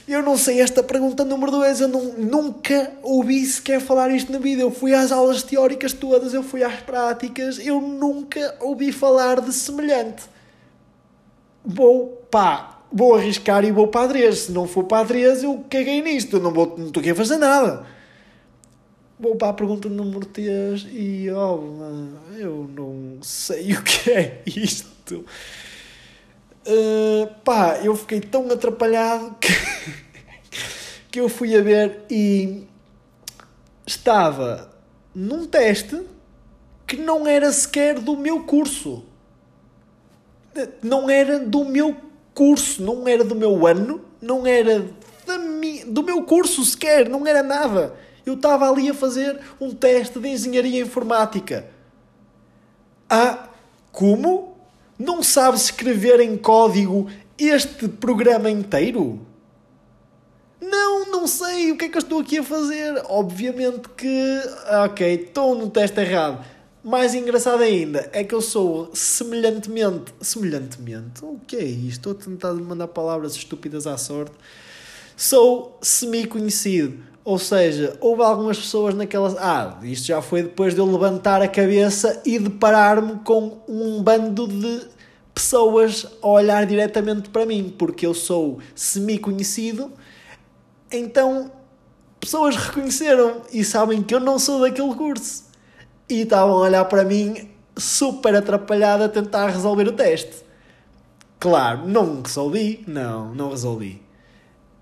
Eu 0.08 0.22
não 0.22 0.38
sei 0.38 0.62
esta 0.62 0.82
pergunta 0.82 1.22
número 1.22 1.52
2. 1.52 1.82
Eu 1.82 1.88
não, 1.88 2.04
nunca 2.14 2.92
ouvi 3.02 3.44
sequer 3.44 3.78
falar 3.78 4.10
isto 4.10 4.32
na 4.32 4.38
vida. 4.38 4.62
Eu 4.62 4.70
fui 4.70 4.94
às 4.94 5.12
aulas 5.12 5.42
teóricas 5.42 5.92
todas, 5.92 6.32
eu 6.32 6.42
fui 6.42 6.64
às 6.64 6.80
práticas. 6.80 7.58
Eu 7.58 7.78
nunca 7.78 8.56
ouvi 8.60 8.90
falar 8.90 9.42
de 9.42 9.52
semelhante. 9.52 10.22
Vou, 11.62 12.26
pá, 12.30 12.80
vou 12.90 13.14
arriscar 13.14 13.66
e 13.66 13.70
vou 13.70 13.88
para 13.88 14.06
a 14.06 14.08
3. 14.08 14.38
Se 14.38 14.52
não 14.52 14.66
for 14.66 14.84
para 14.84 15.02
a 15.02 15.06
3, 15.06 15.42
eu 15.42 15.62
caguei 15.68 16.00
nisto. 16.00 16.36
Eu 16.36 16.40
não, 16.40 16.52
vou, 16.52 16.74
não 16.78 16.86
estou 16.86 17.02
aqui 17.02 17.10
a 17.10 17.14
fazer 17.14 17.36
nada. 17.36 17.84
Vou 19.20 19.36
para 19.36 19.48
a 19.48 19.52
pergunta 19.52 19.90
número 19.90 20.24
3 20.24 20.86
e 20.90 21.28
oh, 21.30 21.60
eu 22.38 22.70
não 22.74 23.18
sei 23.20 23.74
o 23.76 23.82
que 23.82 24.10
é 24.10 24.42
isto. 24.46 25.26
Uh, 26.66 27.26
pá, 27.44 27.78
eu 27.82 27.96
fiquei 27.96 28.20
tão 28.20 28.50
atrapalhado 28.50 29.36
que, 29.40 29.48
que 31.10 31.20
eu 31.20 31.28
fui 31.28 31.56
a 31.56 31.62
ver 31.62 32.04
e 32.10 32.66
estava 33.86 34.70
num 35.14 35.46
teste 35.46 36.02
que 36.86 36.96
não 36.96 37.26
era 37.26 37.50
sequer 37.52 37.98
do 37.98 38.16
meu 38.16 38.44
curso. 38.44 39.04
Não 40.82 41.08
era 41.08 41.38
do 41.38 41.64
meu 41.64 41.96
curso, 42.34 42.82
não 42.82 43.06
era 43.06 43.24
do 43.24 43.34
meu 43.34 43.66
ano, 43.66 44.04
não 44.20 44.46
era 44.46 44.84
mi, 45.60 45.84
do 45.84 46.02
meu 46.02 46.22
curso 46.24 46.64
sequer, 46.64 47.08
não 47.08 47.26
era 47.26 47.42
nada 47.42 47.94
eu 48.28 48.34
estava 48.34 48.68
ali 48.70 48.88
a 48.90 48.94
fazer 48.94 49.40
um 49.60 49.74
teste 49.74 50.18
de 50.18 50.28
engenharia 50.28 50.80
informática. 50.80 51.66
Ah, 53.08 53.48
como? 53.90 54.47
Não 54.98 55.22
sabes 55.22 55.62
escrever 55.62 56.18
em 56.18 56.36
código 56.36 57.08
este 57.38 57.86
programa 57.86 58.50
inteiro? 58.50 59.20
Não, 60.60 61.06
não 61.06 61.26
sei 61.28 61.70
o 61.70 61.76
que 61.78 61.84
é 61.84 61.88
que 61.88 61.96
eu 61.96 62.00
estou 62.00 62.20
aqui 62.20 62.38
a 62.38 62.42
fazer. 62.42 63.00
Obviamente 63.04 63.88
que, 63.90 64.40
ok, 64.84 65.14
estou 65.14 65.54
no 65.54 65.70
teste 65.70 66.00
errado. 66.00 66.44
Mais 66.82 67.14
engraçado 67.14 67.62
ainda 67.62 68.10
é 68.12 68.24
que 68.24 68.34
eu 68.34 68.40
sou 68.40 68.90
semelhantemente. 68.92 70.12
Semelhantemente? 70.20 71.24
O 71.24 71.38
que 71.46 71.56
é 71.56 71.64
isto? 71.64 72.10
Estou 72.10 72.12
a 72.12 72.14
tentar 72.16 72.54
mandar 72.54 72.88
palavras 72.88 73.36
estúpidas 73.36 73.86
à 73.86 73.96
sorte. 73.96 74.34
Sou 75.16 75.78
semi-conhecido 75.80 77.07
ou 77.28 77.38
seja, 77.38 77.94
houve 78.00 78.22
algumas 78.22 78.58
pessoas 78.58 78.94
naquelas. 78.94 79.36
Ah, 79.36 79.78
isto 79.82 80.06
já 80.06 80.22
foi 80.22 80.44
depois 80.44 80.72
de 80.72 80.80
eu 80.80 80.86
levantar 80.86 81.42
a 81.42 81.46
cabeça 81.46 82.22
e 82.24 82.38
deparar-me 82.38 83.16
com 83.16 83.60
um 83.68 84.02
bando 84.02 84.48
de 84.48 84.86
pessoas 85.34 86.06
a 86.22 86.26
olhar 86.26 86.64
diretamente 86.64 87.28
para 87.28 87.44
mim, 87.44 87.74
porque 87.76 88.06
eu 88.06 88.14
sou 88.14 88.60
semi-conhecido, 88.74 89.92
então 90.90 91.52
pessoas 92.18 92.56
reconheceram 92.56 93.42
e 93.52 93.62
sabem 93.62 94.02
que 94.02 94.14
eu 94.14 94.20
não 94.20 94.38
sou 94.38 94.62
daquele 94.62 94.94
curso. 94.94 95.44
E 96.08 96.22
estavam 96.22 96.56
a 96.56 96.60
olhar 96.60 96.86
para 96.86 97.04
mim 97.04 97.50
super 97.76 98.34
atrapalhado 98.36 99.04
a 99.04 99.08
tentar 99.08 99.48
resolver 99.48 99.86
o 99.86 99.92
teste. 99.92 100.34
Claro, 101.38 101.86
não 101.86 102.22
resolvi. 102.22 102.82
Não, 102.86 103.34
não 103.34 103.50
resolvi. 103.50 104.00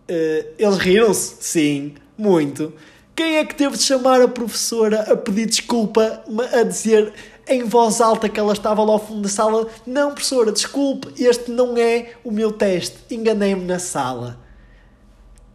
Uh, 0.09 0.55
eles 0.57 0.79
riram-se? 0.79 1.39
Sim 1.41 2.06
muito. 2.17 2.73
Quem 3.15 3.37
é 3.37 3.45
que 3.45 3.55
teve 3.55 3.77
de 3.77 3.83
chamar 3.83 4.21
a 4.21 4.29
professora 4.29 5.13
a 5.13 5.17
pedir 5.17 5.47
desculpa, 5.47 6.23
a 6.53 6.63
dizer 6.63 7.15
em 7.49 7.65
voz 7.65 8.01
alta 8.01 8.29
que 8.29 8.39
ela 8.39 8.53
estava 8.53 8.83
lá 8.83 8.93
ao 8.93 9.05
fundo 9.05 9.23
da 9.23 9.29
sala: 9.29 9.69
Não, 9.87 10.13
professora, 10.13 10.53
desculpe, 10.53 11.23
este 11.23 11.51
não 11.51 11.77
é 11.77 12.13
o 12.25 12.31
meu 12.31 12.53
teste, 12.53 12.99
enganei-me 13.11 13.65
na 13.65 13.79
sala. 13.79 14.39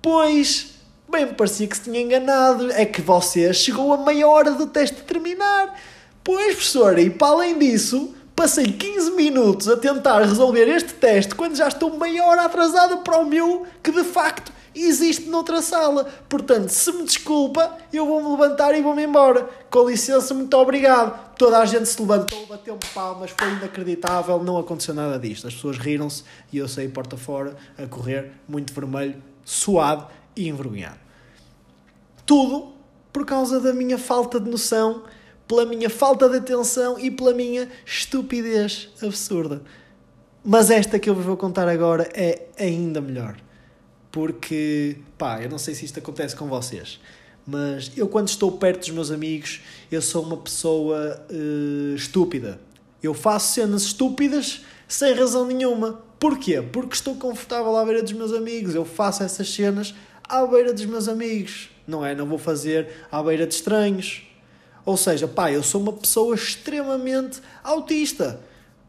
Pois, 0.02 0.74
bem 1.10 1.28
me 1.28 1.34
parecia 1.34 1.68
que 1.68 1.78
se 1.78 1.84
tinha 1.84 2.02
enganado, 2.02 2.72
é 2.72 2.86
que 2.86 3.02
você 3.02 3.54
chegou 3.54 3.94
a 3.94 3.98
meia 3.98 4.28
hora 4.28 4.52
do 4.52 4.66
teste 4.66 5.04
terminar. 5.04 5.80
Pois, 6.24 6.56
professora, 6.56 7.02
e 7.02 7.10
para 7.10 7.28
além 7.28 7.60
disso, 7.60 8.16
passei 8.42 8.66
15 8.66 9.12
minutos 9.12 9.68
a 9.68 9.78
tentar 9.78 10.24
resolver 10.24 10.68
este 10.68 10.96
teste 10.96 11.36
quando 11.36 11.56
já 11.56 11.68
estou 11.68 11.96
meia 12.00 12.26
hora 12.26 12.46
atrasado 12.46 12.98
para 13.04 13.20
o 13.20 13.24
meu, 13.24 13.68
que 13.84 13.92
de 13.92 14.04
facto 14.04 14.52
existe 14.74 15.30
noutra 15.30 15.62
sala. 15.62 16.06
Portanto, 16.28 16.70
se 16.70 16.92
me 16.92 17.04
desculpa, 17.04 17.78
eu 17.94 18.04
vou-me 18.08 18.32
levantar 18.32 18.74
e 18.74 18.82
vou-me 18.82 19.04
embora. 19.04 19.48
Com 19.70 19.88
licença, 19.88 20.34
muito 20.34 20.58
obrigado. 20.58 21.36
Toda 21.38 21.60
a 21.60 21.66
gente 21.66 21.88
se 21.88 22.02
levantou, 22.02 22.48
bateu-me 22.48 22.80
palmas, 22.96 23.30
foi 23.30 23.48
inacreditável, 23.48 24.44
não 24.44 24.58
aconteceu 24.58 24.96
nada 24.96 25.20
disto. 25.20 25.46
As 25.46 25.54
pessoas 25.54 25.78
riram-se 25.78 26.24
e 26.52 26.58
eu 26.58 26.68
saí 26.68 26.88
porta 26.88 27.16
fora 27.18 27.56
a 27.78 27.86
correr, 27.86 28.32
muito 28.50 28.74
vermelho, 28.74 29.22
suado 29.46 30.08
e 30.36 30.50
envergonhado. 30.50 30.98
Tudo 32.26 32.74
por 33.14 33.24
causa 33.24 33.60
da 33.60 33.72
minha 33.72 34.00
falta 34.00 34.40
de 34.40 34.50
noção, 34.50 35.04
pela 35.52 35.66
minha 35.66 35.90
falta 35.90 36.30
de 36.30 36.38
atenção 36.38 36.98
e 36.98 37.12
pela 37.12 37.34
minha 37.34 37.68
estupidez 37.86 38.88
absurda. 39.04 39.62
Mas 40.46 40.70
esta 40.70 40.98
que 40.98 41.10
eu 41.10 41.14
vos 41.14 41.26
vou 41.26 41.36
contar 41.36 41.68
agora 41.68 42.10
é 42.14 42.48
ainda 42.58 43.02
melhor. 43.02 43.36
Porque, 44.10 44.96
pá, 45.18 45.42
eu 45.42 45.50
não 45.50 45.58
sei 45.58 45.76
se 45.76 45.84
isto 45.84 46.00
acontece 46.00 46.38
com 46.38 46.48
vocês, 46.48 47.02
mas 47.46 47.92
eu 47.98 48.08
quando 48.08 48.30
estou 48.30 48.54
perto 48.54 48.80
dos 48.80 48.92
meus 48.92 49.12
amigos, 49.12 49.60
eu 49.92 50.02
sou 50.02 50.24
uma 50.24 50.38
pessoa 50.38 51.22
uh, 51.30 51.96
estúpida. 51.96 52.58
Eu 53.04 53.14
faço 53.14 53.54
cenas 53.54 53.82
estúpidas 53.82 54.62
sem 54.88 55.14
razão 55.14 55.46
nenhuma. 55.46 56.02
Porquê? 56.18 56.62
Porque 56.62 56.96
estou 56.96 57.16
confortável 57.16 57.76
à 57.76 57.84
beira 57.84 58.02
dos 58.02 58.14
meus 58.14 58.32
amigos. 58.32 58.74
Eu 58.74 58.86
faço 58.86 59.22
essas 59.22 59.54
cenas 59.54 59.94
à 60.24 60.46
beira 60.46 60.72
dos 60.72 60.86
meus 60.86 61.10
amigos. 61.10 61.70
Não 61.86 62.06
é? 62.06 62.16
Não 62.16 62.26
vou 62.26 62.38
fazer 62.38 62.88
à 63.12 63.22
beira 63.22 63.46
de 63.46 63.54
estranhos. 63.54 64.31
Ou 64.86 64.98
seja, 64.98 65.28
pá, 65.28 65.52
eu 65.52 65.64
sou 65.64 65.82
uma 65.82 65.94
pessoa 65.94 66.36
extremamente 66.36 67.42
autista. 67.64 68.42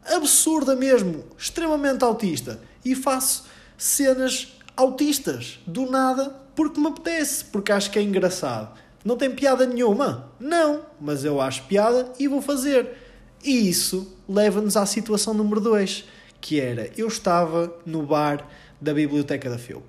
Absurda 0.05 0.75
mesmo. 0.75 1.23
Extremamente 1.37 2.03
autista. 2.03 2.59
E 2.83 2.95
faço 2.95 3.45
cenas 3.77 4.53
autistas. 4.75 5.59
Do 5.65 5.89
nada, 5.89 6.35
porque 6.55 6.79
me 6.79 6.87
apetece. 6.87 7.45
Porque 7.45 7.71
acho 7.71 7.91
que 7.91 7.99
é 7.99 8.01
engraçado. 8.01 8.77
Não 9.05 9.17
tem 9.17 9.31
piada 9.31 9.65
nenhuma? 9.65 10.31
Não. 10.39 10.81
Mas 10.99 11.23
eu 11.23 11.39
acho 11.39 11.63
piada 11.63 12.11
e 12.19 12.27
vou 12.27 12.41
fazer. 12.41 12.97
E 13.43 13.69
isso 13.69 14.15
leva-nos 14.27 14.77
à 14.77 14.85
situação 14.85 15.33
número 15.33 15.59
2, 15.59 16.05
que 16.39 16.59
era 16.59 16.89
eu 16.97 17.07
estava 17.07 17.75
no 17.85 18.03
bar 18.03 18.47
da 18.79 18.93
biblioteca 18.93 19.49
da 19.49 19.57
FIUP 19.57 19.83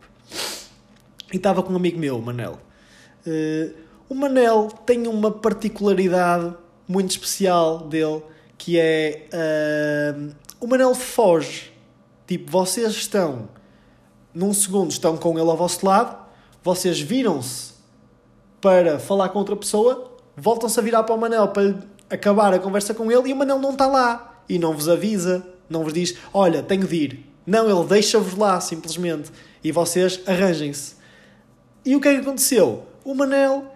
e 1.34 1.36
estava 1.36 1.62
com 1.64 1.72
um 1.72 1.76
amigo 1.76 1.98
meu, 1.98 2.20
Manel. 2.20 2.60
Uh, 3.26 3.74
o 4.08 4.14
Manel 4.14 4.68
tem 4.84 5.06
uma 5.06 5.30
particularidade 5.30 6.54
muito 6.86 7.10
especial 7.10 7.78
dele, 7.78 8.22
que 8.58 8.78
é 8.78 9.26
uh, 9.32 10.34
o 10.60 10.66
Manel 10.66 10.94
foge. 10.94 11.72
Tipo, 12.26 12.50
vocês 12.50 12.92
estão 12.92 13.48
num 14.34 14.52
segundo 14.52 14.90
estão 14.90 15.16
com 15.16 15.38
ele 15.38 15.48
ao 15.48 15.56
vosso 15.56 15.86
lado, 15.86 16.16
vocês 16.62 17.00
viram-se 17.00 17.74
para 18.60 18.98
falar 18.98 19.28
com 19.28 19.38
outra 19.38 19.54
pessoa, 19.54 20.12
voltam-se 20.36 20.78
a 20.80 20.82
virar 20.82 21.04
para 21.04 21.14
o 21.14 21.18
Manel 21.18 21.48
para 21.48 21.76
acabar 22.10 22.52
a 22.52 22.58
conversa 22.58 22.92
com 22.92 23.12
ele 23.12 23.28
e 23.28 23.32
o 23.32 23.36
Manel 23.36 23.58
não 23.58 23.70
está 23.70 23.86
lá 23.86 24.42
e 24.48 24.58
não 24.58 24.72
vos 24.72 24.88
avisa, 24.88 25.46
não 25.70 25.84
vos 25.84 25.92
diz: 25.92 26.16
Olha, 26.32 26.62
tenho 26.62 26.86
de 26.86 26.96
ir. 26.96 27.30
Não, 27.46 27.68
ele 27.68 27.86
deixa-vos 27.86 28.36
lá 28.36 28.60
simplesmente 28.60 29.30
e 29.62 29.70
vocês 29.70 30.20
arranjem-se. 30.26 30.96
E 31.84 31.94
o 31.94 32.00
que 32.00 32.08
é 32.08 32.14
que 32.14 32.20
aconteceu? 32.20 32.84
O 33.04 33.14
Manel 33.14 33.66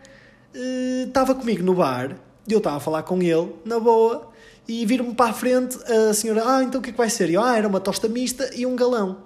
estava 0.55 1.33
uh, 1.33 1.35
comigo 1.35 1.63
no 1.63 1.75
bar, 1.75 2.17
eu 2.49 2.59
estava 2.59 2.77
a 2.77 2.81
falar 2.81 3.03
com 3.03 3.23
ele, 3.23 3.55
na 3.65 3.79
boa, 3.79 4.31
e 4.67 4.85
vir-me 4.87 5.15
para 5.15 5.31
a 5.31 5.35
frente 5.35 5.79
a 5.91 6.13
senhora: 6.15 6.43
Ah, 6.47 6.63
então 6.63 6.81
o 6.81 6.83
que 6.83 6.91
é 6.91 6.93
que 6.93 6.99
vai 6.99 7.11
ser? 7.11 7.31
E 7.31 7.35
eu, 7.35 7.43
ah, 7.43 7.57
era 7.57 7.69
uma 7.69 7.81
tosta 7.81 8.09
mista 8.09 8.51
e 8.55 8.67
um 8.67 8.77
galão. 8.77 9.19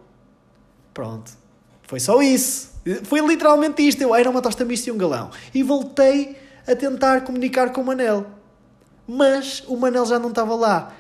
Pronto. 0.92 1.32
Foi 1.86 2.00
só 2.00 2.20
isso. 2.22 2.72
Foi 3.04 3.20
literalmente 3.20 3.86
isto. 3.86 4.02
Eu 4.02 4.14
era 4.14 4.28
uma 4.28 4.42
tosta 4.42 4.64
mista 4.64 4.88
e 4.88 4.92
um 4.92 4.98
galão. 4.98 5.30
E 5.54 5.62
voltei 5.62 6.36
a 6.66 6.74
tentar 6.74 7.22
comunicar 7.22 7.72
com 7.72 7.80
o 7.80 7.84
Manel 7.84 8.26
mas 9.06 9.62
o 9.66 9.76
Manel 9.76 10.06
já 10.06 10.18
não 10.18 10.30
estava 10.30 10.54
lá. 10.54 10.94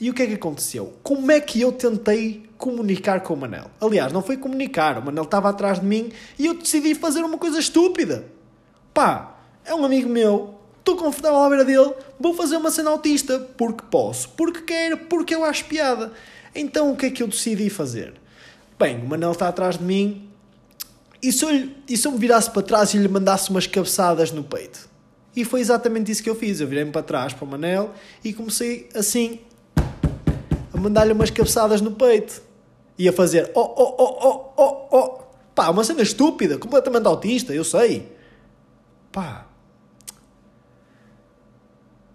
E 0.00 0.10
o 0.10 0.14
que 0.14 0.22
é 0.22 0.26
que 0.26 0.34
aconteceu? 0.34 0.94
Como 1.02 1.30
é 1.30 1.40
que 1.40 1.60
eu 1.60 1.70
tentei 1.70 2.48
comunicar 2.58 3.20
com 3.20 3.34
o 3.34 3.36
Manel? 3.36 3.70
Aliás, 3.80 4.12
não 4.12 4.22
foi 4.22 4.36
comunicar, 4.36 4.98
o 4.98 5.04
Manel 5.04 5.24
estava 5.24 5.48
atrás 5.48 5.78
de 5.78 5.86
mim 5.86 6.10
e 6.38 6.46
eu 6.46 6.54
decidi 6.54 6.94
fazer 6.94 7.22
uma 7.22 7.38
coisa 7.38 7.58
estúpida. 7.58 8.26
Pá, 8.92 9.31
é 9.64 9.74
um 9.74 9.84
amigo 9.84 10.08
meu, 10.08 10.54
estou 10.78 10.96
confortável 10.96 11.38
à 11.38 11.48
beira 11.48 11.64
dele, 11.64 11.92
vou 12.18 12.34
fazer 12.34 12.56
uma 12.56 12.70
cena 12.70 12.90
autista, 12.90 13.38
porque 13.56 13.84
posso, 13.90 14.28
porque 14.30 14.62
quero, 14.62 14.98
porque 14.98 15.34
eu 15.34 15.44
acho 15.44 15.64
piada. 15.66 16.12
Então 16.54 16.92
o 16.92 16.96
que 16.96 17.06
é 17.06 17.10
que 17.10 17.22
eu 17.22 17.28
decidi 17.28 17.70
fazer? 17.70 18.14
Bem, 18.78 18.98
o 18.98 19.06
Manel 19.06 19.32
está 19.32 19.48
atrás 19.48 19.78
de 19.78 19.84
mim 19.84 20.28
e 21.22 21.30
se 21.30 21.44
eu, 21.44 21.68
e 21.88 21.96
se 21.96 22.06
eu 22.06 22.12
me 22.12 22.18
virasse 22.18 22.50
para 22.50 22.62
trás 22.62 22.92
e 22.94 22.98
lhe 22.98 23.06
mandasse 23.06 23.48
umas 23.48 23.66
cabeçadas 23.66 24.32
no 24.32 24.42
peito? 24.42 24.90
E 25.34 25.44
foi 25.44 25.60
exatamente 25.60 26.10
isso 26.10 26.22
que 26.22 26.28
eu 26.28 26.34
fiz. 26.34 26.60
Eu 26.60 26.66
virei-me 26.66 26.90
para 26.90 27.02
trás 27.02 27.32
para 27.32 27.44
o 27.44 27.48
Manel 27.48 27.92
e 28.24 28.32
comecei 28.32 28.88
assim 28.94 29.40
a 30.74 30.78
mandar-lhe 30.78 31.12
umas 31.12 31.30
cabeçadas 31.30 31.80
no 31.80 31.92
peito. 31.92 32.42
E 32.98 33.08
a 33.08 33.12
fazer 33.12 33.50
oh, 33.54 33.60
oh, 33.60 33.94
oh, 33.98 34.18
oh, 34.20 34.52
oh, 34.56 34.96
oh. 34.96 35.22
Pá, 35.54 35.70
uma 35.70 35.84
cena 35.84 36.02
estúpida, 36.02 36.58
completamente 36.58 37.06
autista, 37.06 37.54
eu 37.54 37.64
sei. 37.64 38.12
Pá. 39.12 39.46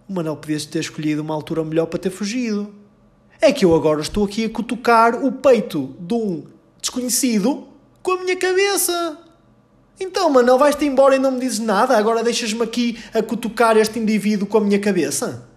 O 0.07 0.13
Manel 0.13 0.37
podia 0.37 0.59
ter 0.59 0.79
escolhido 0.79 1.21
uma 1.21 1.33
altura 1.33 1.63
melhor 1.63 1.85
para 1.87 1.99
ter 1.99 2.09
fugido. 2.09 2.73
É 3.41 3.51
que 3.51 3.65
eu 3.65 3.75
agora 3.75 4.01
estou 4.01 4.23
aqui 4.23 4.45
a 4.45 4.49
cutucar 4.49 5.23
o 5.23 5.31
peito 5.31 5.95
de 5.99 6.13
um 6.13 6.45
desconhecido 6.81 7.67
com 8.01 8.11
a 8.11 8.21
minha 8.21 8.35
cabeça. 8.37 9.17
Então, 9.99 10.29
Manel, 10.29 10.57
vais-te 10.57 10.85
embora 10.85 11.15
e 11.15 11.19
não 11.19 11.31
me 11.31 11.39
dizes 11.39 11.59
nada? 11.59 11.97
Agora 11.97 12.23
deixas-me 12.23 12.63
aqui 12.63 12.97
a 13.13 13.21
cutucar 13.21 13.75
este 13.75 13.99
indivíduo 13.99 14.47
com 14.47 14.59
a 14.59 14.61
minha 14.61 14.79
cabeça? 14.79 15.47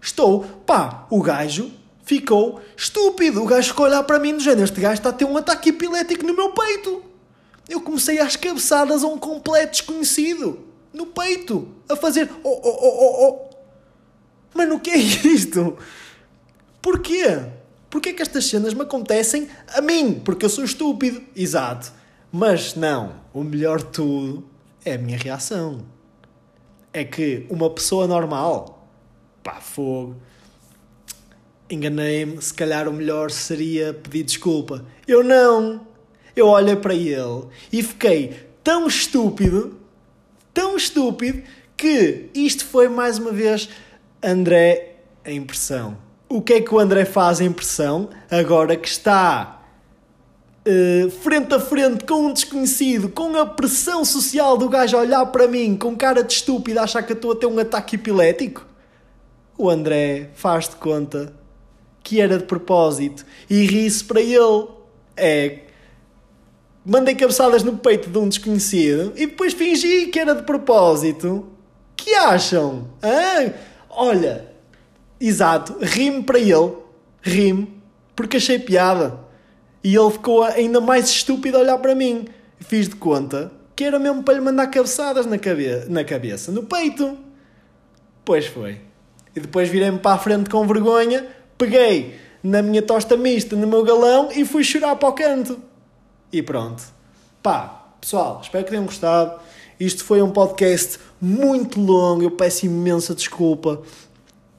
Estou, 0.00 0.42
pá, 0.66 1.06
o 1.10 1.22
gajo 1.22 1.70
ficou 2.02 2.60
estúpido. 2.76 3.42
O 3.42 3.46
gajo 3.46 3.68
ficou 3.68 3.86
a 3.86 3.88
olhar 3.88 4.02
para 4.02 4.18
mim 4.18 4.34
do 4.34 4.40
género: 4.40 4.64
este 4.64 4.80
gajo 4.80 4.94
está 4.94 5.10
a 5.10 5.12
ter 5.12 5.24
um 5.26 5.36
ataque 5.36 5.68
epilético 5.68 6.26
no 6.26 6.34
meu 6.34 6.50
peito. 6.50 7.02
Eu 7.68 7.80
comecei 7.80 8.18
às 8.18 8.34
cabeçadas 8.36 9.04
a 9.04 9.06
um 9.06 9.18
completo 9.18 9.72
desconhecido. 9.72 10.60
No 10.92 11.06
peito. 11.06 11.68
A 11.88 11.94
fazer 11.94 12.30
oh, 12.42 12.48
oh, 12.48 12.60
oh, 12.64 12.98
oh, 13.00 13.28
oh. 13.28 13.45
Mano, 14.56 14.76
o 14.76 14.80
que 14.80 14.90
é 14.90 14.96
isto? 14.96 15.76
Porquê? 16.80 17.42
Porquê 17.90 18.12
que 18.12 18.22
estas 18.22 18.46
cenas 18.46 18.74
me 18.74 18.82
acontecem 18.82 19.48
a 19.74 19.80
mim? 19.80 20.20
Porque 20.24 20.44
eu 20.44 20.50
sou 20.50 20.64
estúpido. 20.64 21.22
Exato. 21.34 21.92
Mas 22.32 22.74
não, 22.74 23.14
o 23.32 23.44
melhor 23.44 23.78
de 23.78 23.86
tudo 23.86 24.48
é 24.84 24.94
a 24.94 24.98
minha 24.98 25.18
reação. 25.18 25.84
É 26.92 27.04
que 27.04 27.46
uma 27.50 27.68
pessoa 27.68 28.06
normal, 28.06 28.88
pá, 29.42 29.60
fogo, 29.60 30.16
enganei-me, 31.68 32.40
se 32.40 32.54
calhar 32.54 32.88
o 32.88 32.92
melhor 32.92 33.30
seria 33.30 33.92
pedir 33.92 34.22
desculpa. 34.22 34.84
Eu 35.06 35.22
não! 35.22 35.86
Eu 36.34 36.48
olhei 36.48 36.76
para 36.76 36.94
ele 36.94 37.46
e 37.72 37.82
fiquei 37.82 38.48
tão 38.62 38.86
estúpido, 38.86 39.78
tão 40.52 40.76
estúpido, 40.76 41.42
que 41.76 42.30
isto 42.34 42.64
foi 42.64 42.88
mais 42.88 43.18
uma 43.18 43.32
vez 43.32 43.68
André 44.26 44.96
a 45.24 45.30
impressão. 45.30 45.96
O 46.28 46.42
que 46.42 46.54
é 46.54 46.60
que 46.60 46.74
o 46.74 46.80
André 46.80 47.04
faz 47.04 47.40
a 47.40 47.44
impressão 47.44 48.08
agora 48.28 48.76
que 48.76 48.88
está 48.88 49.62
uh, 50.66 51.10
frente 51.10 51.54
a 51.54 51.60
frente 51.60 52.04
com 52.04 52.26
um 52.26 52.32
desconhecido, 52.32 53.08
com 53.08 53.36
a 53.36 53.46
pressão 53.46 54.04
social 54.04 54.56
do 54.56 54.68
gajo 54.68 54.96
olhar 54.96 55.24
para 55.26 55.46
mim 55.46 55.76
com 55.76 55.96
cara 55.96 56.24
de 56.24 56.32
estúpido, 56.32 56.80
achar 56.80 57.04
que 57.04 57.12
eu 57.12 57.16
estou 57.16 57.32
a 57.32 57.36
ter 57.36 57.46
um 57.46 57.56
ataque 57.60 57.94
epilético? 57.94 58.66
O 59.56 59.70
André 59.70 60.30
faz 60.34 60.68
de 60.68 60.74
conta 60.74 61.32
que 62.02 62.20
era 62.20 62.36
de 62.36 62.44
propósito 62.44 63.24
e 63.48 63.64
ri-se 63.64 64.02
para 64.02 64.20
ele. 64.20 64.66
É. 65.16 65.60
Mandei 66.84 67.14
cabeçadas 67.14 67.62
no 67.62 67.78
peito 67.78 68.10
de 68.10 68.18
um 68.18 68.28
desconhecido 68.28 69.12
e 69.16 69.26
depois 69.26 69.52
fingi 69.52 70.06
que 70.06 70.18
era 70.18 70.34
de 70.34 70.42
propósito. 70.42 71.46
Que 71.96 72.14
acham? 72.14 72.88
Ah, 73.02 73.50
olha, 73.96 74.46
exato, 75.20 75.76
ri-me 75.80 76.22
para 76.22 76.38
ele, 76.38 76.72
ri-me, 77.22 77.80
porque 78.14 78.36
achei 78.36 78.58
piada. 78.58 79.18
E 79.82 79.94
ele 79.94 80.10
ficou 80.10 80.42
ainda 80.42 80.80
mais 80.80 81.08
estúpido 81.08 81.56
a 81.56 81.60
olhar 81.60 81.78
para 81.78 81.94
mim. 81.94 82.26
Fiz 82.60 82.88
de 82.88 82.96
conta 82.96 83.52
que 83.76 83.84
era 83.84 83.98
mesmo 83.98 84.22
para 84.22 84.34
lhe 84.34 84.40
mandar 84.40 84.68
cabeçadas 84.68 85.26
na, 85.26 85.38
cabe 85.38 85.84
na 85.88 86.02
cabeça, 86.02 86.50
no 86.50 86.62
peito. 86.62 87.16
Pois 88.24 88.46
foi. 88.46 88.80
E 89.34 89.40
depois 89.40 89.68
virei-me 89.68 89.98
para 89.98 90.16
a 90.16 90.18
frente 90.18 90.48
com 90.48 90.66
vergonha, 90.66 91.26
peguei 91.58 92.18
na 92.42 92.62
minha 92.62 92.80
tosta 92.80 93.16
mista, 93.18 93.54
no 93.54 93.66
meu 93.66 93.84
galão 93.84 94.30
e 94.34 94.46
fui 94.46 94.64
chorar 94.64 94.96
para 94.96 95.08
o 95.10 95.12
canto. 95.12 95.60
E 96.32 96.42
pronto. 96.42 96.82
Pá, 97.42 97.84
pessoal, 98.00 98.40
espero 98.42 98.64
que 98.64 98.70
tenham 98.70 98.86
gostado. 98.86 99.38
Isto 99.78 100.04
foi 100.04 100.22
um 100.22 100.30
podcast 100.30 100.98
muito 101.20 101.80
longo, 101.80 102.22
eu 102.22 102.30
peço 102.30 102.66
imensa 102.66 103.14
desculpa 103.14 103.82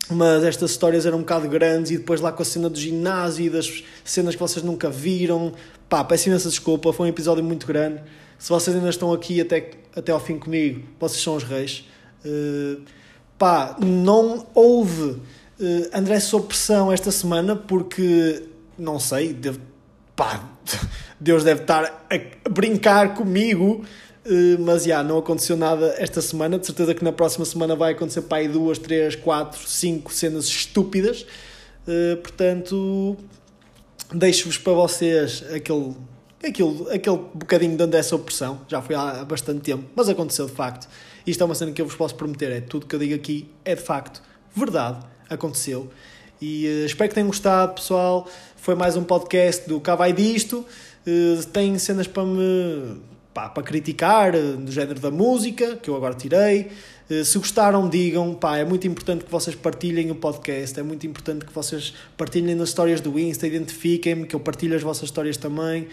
mas 0.10 0.44
estas 0.44 0.72
histórias 0.72 1.06
eram 1.06 1.18
um 1.18 1.22
bocado 1.22 1.48
grandes 1.50 1.92
e 1.92 1.98
depois 1.98 2.22
lá 2.22 2.32
com 2.32 2.42
a 2.42 2.46
cena 2.46 2.70
do 2.70 2.80
ginásio 2.80 3.46
e 3.46 3.50
das 3.50 3.84
cenas 4.04 4.36
que 4.36 4.42
vocês 4.42 4.64
nunca 4.64 4.90
viram. 4.90 5.54
Pá, 5.90 6.04
peço 6.04 6.30
imensa 6.30 6.50
desculpa, 6.50 6.94
foi 6.94 7.08
um 7.08 7.10
episódio 7.10 7.44
muito 7.44 7.68
grande. 7.68 8.02
Se 8.38 8.50
vocês 8.50 8.76
ainda 8.76 8.90
estão 8.90 9.12
aqui 9.12 9.42
até, 9.42 9.72
até 9.96 10.12
ao 10.12 10.20
fim 10.20 10.38
comigo, 10.40 10.84
vocês 11.00 11.22
são 11.22 11.36
os 11.36 11.44
reis. 11.44 11.86
Uh, 12.26 12.82
pá, 13.38 13.76
não 13.80 14.48
houve 14.54 15.02
uh, 15.60 15.90
André 15.94 16.20
sob 16.20 16.48
pressão 16.48 16.92
esta 16.92 17.12
semana 17.12 17.56
porque, 17.56 18.44
não 18.78 19.00
sei, 19.00 19.38
pá, 20.16 20.42
Deus 21.20 21.44
deve 21.44 21.62
estar 21.62 22.06
a 22.10 22.50
brincar 22.50 23.14
comigo 23.14 23.84
mas 24.60 24.84
já, 24.84 25.04
não 25.04 25.18
aconteceu 25.18 25.56
nada 25.56 25.96
esta 25.98 26.22
semana. 26.22 26.60
De 26.60 26.66
certeza 26.66 26.94
que 26.94 27.04
na 27.04 27.12
próxima 27.12 27.46
semana 27.46 27.76
vai 27.76 27.94
acontecer 27.94 28.22
para 28.24 28.40
aí 28.40 28.48
duas, 28.48 28.78
três, 28.78 29.16
quatro, 29.16 29.60
cinco 29.68 30.14
cenas 30.14 30.46
estúpidas. 30.46 31.26
Uh, 31.88 32.18
portanto, 32.18 33.16
deixo-vos 34.14 34.58
para 34.58 34.74
vocês 34.74 35.44
aquele, 35.54 35.96
aquele, 36.46 36.92
aquele 36.92 37.18
bocadinho 37.34 37.78
de 37.78 37.84
onde 37.84 37.96
é 37.96 38.00
essa 38.00 38.16
opressão. 38.16 38.62
Já 38.68 38.82
foi 38.82 38.96
há 38.96 39.24
bastante 39.24 39.62
tempo, 39.62 39.86
mas 39.96 40.10
aconteceu 40.10 40.46
de 40.46 40.54
facto. 40.54 40.90
Isto 41.26 41.42
é 41.42 41.46
uma 41.46 41.56
cena 41.56 41.72
que 41.72 41.82
eu 41.82 41.86
vos 41.86 41.96
posso 41.96 42.16
prometer: 42.16 42.52
é 42.52 42.62
tudo 42.62 42.86
que 42.86 42.96
eu 42.96 43.00
digo 43.00 43.16
aqui 43.16 43.50
é 43.64 43.76
de 43.76 43.82
facto 43.82 44.22
verdade, 44.54 45.06
aconteceu. 45.30 45.90
E 46.42 46.66
uh, 46.68 46.86
espero 46.86 47.10
que 47.10 47.16
tenham 47.16 47.28
gostado, 47.28 47.76
pessoal. 47.76 48.28
Foi 48.56 48.76
mais 48.76 48.98
um 48.98 49.04
podcast 49.04 49.68
do 49.68 49.80
Cá 49.80 49.96
Vai 49.96 50.12
Disto. 50.12 50.66
Uh, 51.06 51.46
tem 51.48 51.78
cenas 51.80 52.08
para 52.08 52.26
me 52.26 53.00
pá, 53.38 53.50
para 53.50 53.62
criticar, 53.62 54.34
uh, 54.34 54.58
do 54.58 54.72
género 54.72 55.00
da 55.00 55.12
música, 55.12 55.76
que 55.76 55.92
eu 55.92 55.96
agora 55.96 56.16
tirei. 56.16 56.72
Se 57.24 57.38
gostaram, 57.38 57.88
digam, 57.88 58.34
pá, 58.34 58.58
é 58.58 58.66
muito 58.66 58.86
importante 58.86 59.24
que 59.24 59.32
vocês 59.32 59.56
partilhem 59.56 60.12
o 60.12 60.16
podcast, 60.16 60.78
é 60.78 60.84
muito 60.84 61.08
importante 61.08 61.46
que 61.46 61.54
vocês 61.54 61.94
partilhem 62.18 62.54
nas 62.54 62.68
histórias 62.70 63.00
do 63.00 63.18
Insta, 63.18 63.48
identifiquem-me, 63.48 64.26
que 64.26 64.36
eu 64.36 64.42
partilho 64.42 64.76
as 64.76 64.82
vossas 64.82 65.04
histórias 65.04 65.38
também. 65.38 65.88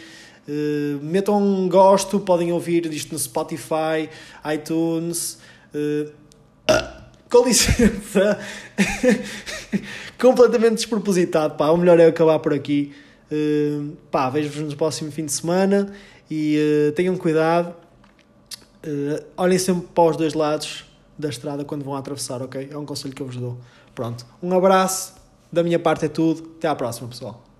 Uh, 0.49 0.99
metam 1.03 1.41
um 1.41 1.69
gosto, 1.69 2.19
podem 2.19 2.51
ouvir 2.51 2.87
isto 2.87 3.13
no 3.13 3.19
Spotify, 3.19 4.09
iTunes. 4.53 5.39
Com 7.31 7.45
licença, 7.45 8.39
completamente 10.19 10.77
despropositado. 10.77 11.57
Pá, 11.57 11.69
o 11.71 11.77
melhor 11.77 12.01
é 12.01 12.07
acabar 12.07 12.39
por 12.39 12.55
aqui. 12.55 12.93
Uh, 13.31 13.97
vejo-vos 14.33 14.71
no 14.71 14.77
próximo 14.77 15.13
fim 15.13 15.27
de 15.27 15.33
semana 15.33 15.93
e 16.35 16.89
uh, 16.89 16.93
tenham 16.93 17.17
cuidado. 17.17 17.75
Uh, 18.85 19.25
olhem 19.37 19.59
sempre 19.59 19.87
para 19.95 20.11
os 20.11 20.17
dois 20.17 20.35
lados 20.35 20.85
da 21.17 21.29
estrada 21.29 21.65
quando 21.65 21.85
vão 21.85 21.95
atravessar, 21.95 22.43
ok? 22.43 22.69
É 22.71 22.77
um 22.77 22.85
conselho 22.85 23.15
que 23.15 23.23
eu 23.23 23.27
vos 23.27 23.37
dou. 23.37 23.57
Pronto, 23.95 24.27
um 24.43 24.53
abraço, 24.53 25.15
da 25.53 25.63
minha 25.63 25.79
parte 25.79 26.07
é 26.07 26.09
tudo. 26.09 26.55
Até 26.59 26.67
à 26.67 26.75
próxima, 26.75 27.09
pessoal. 27.09 27.54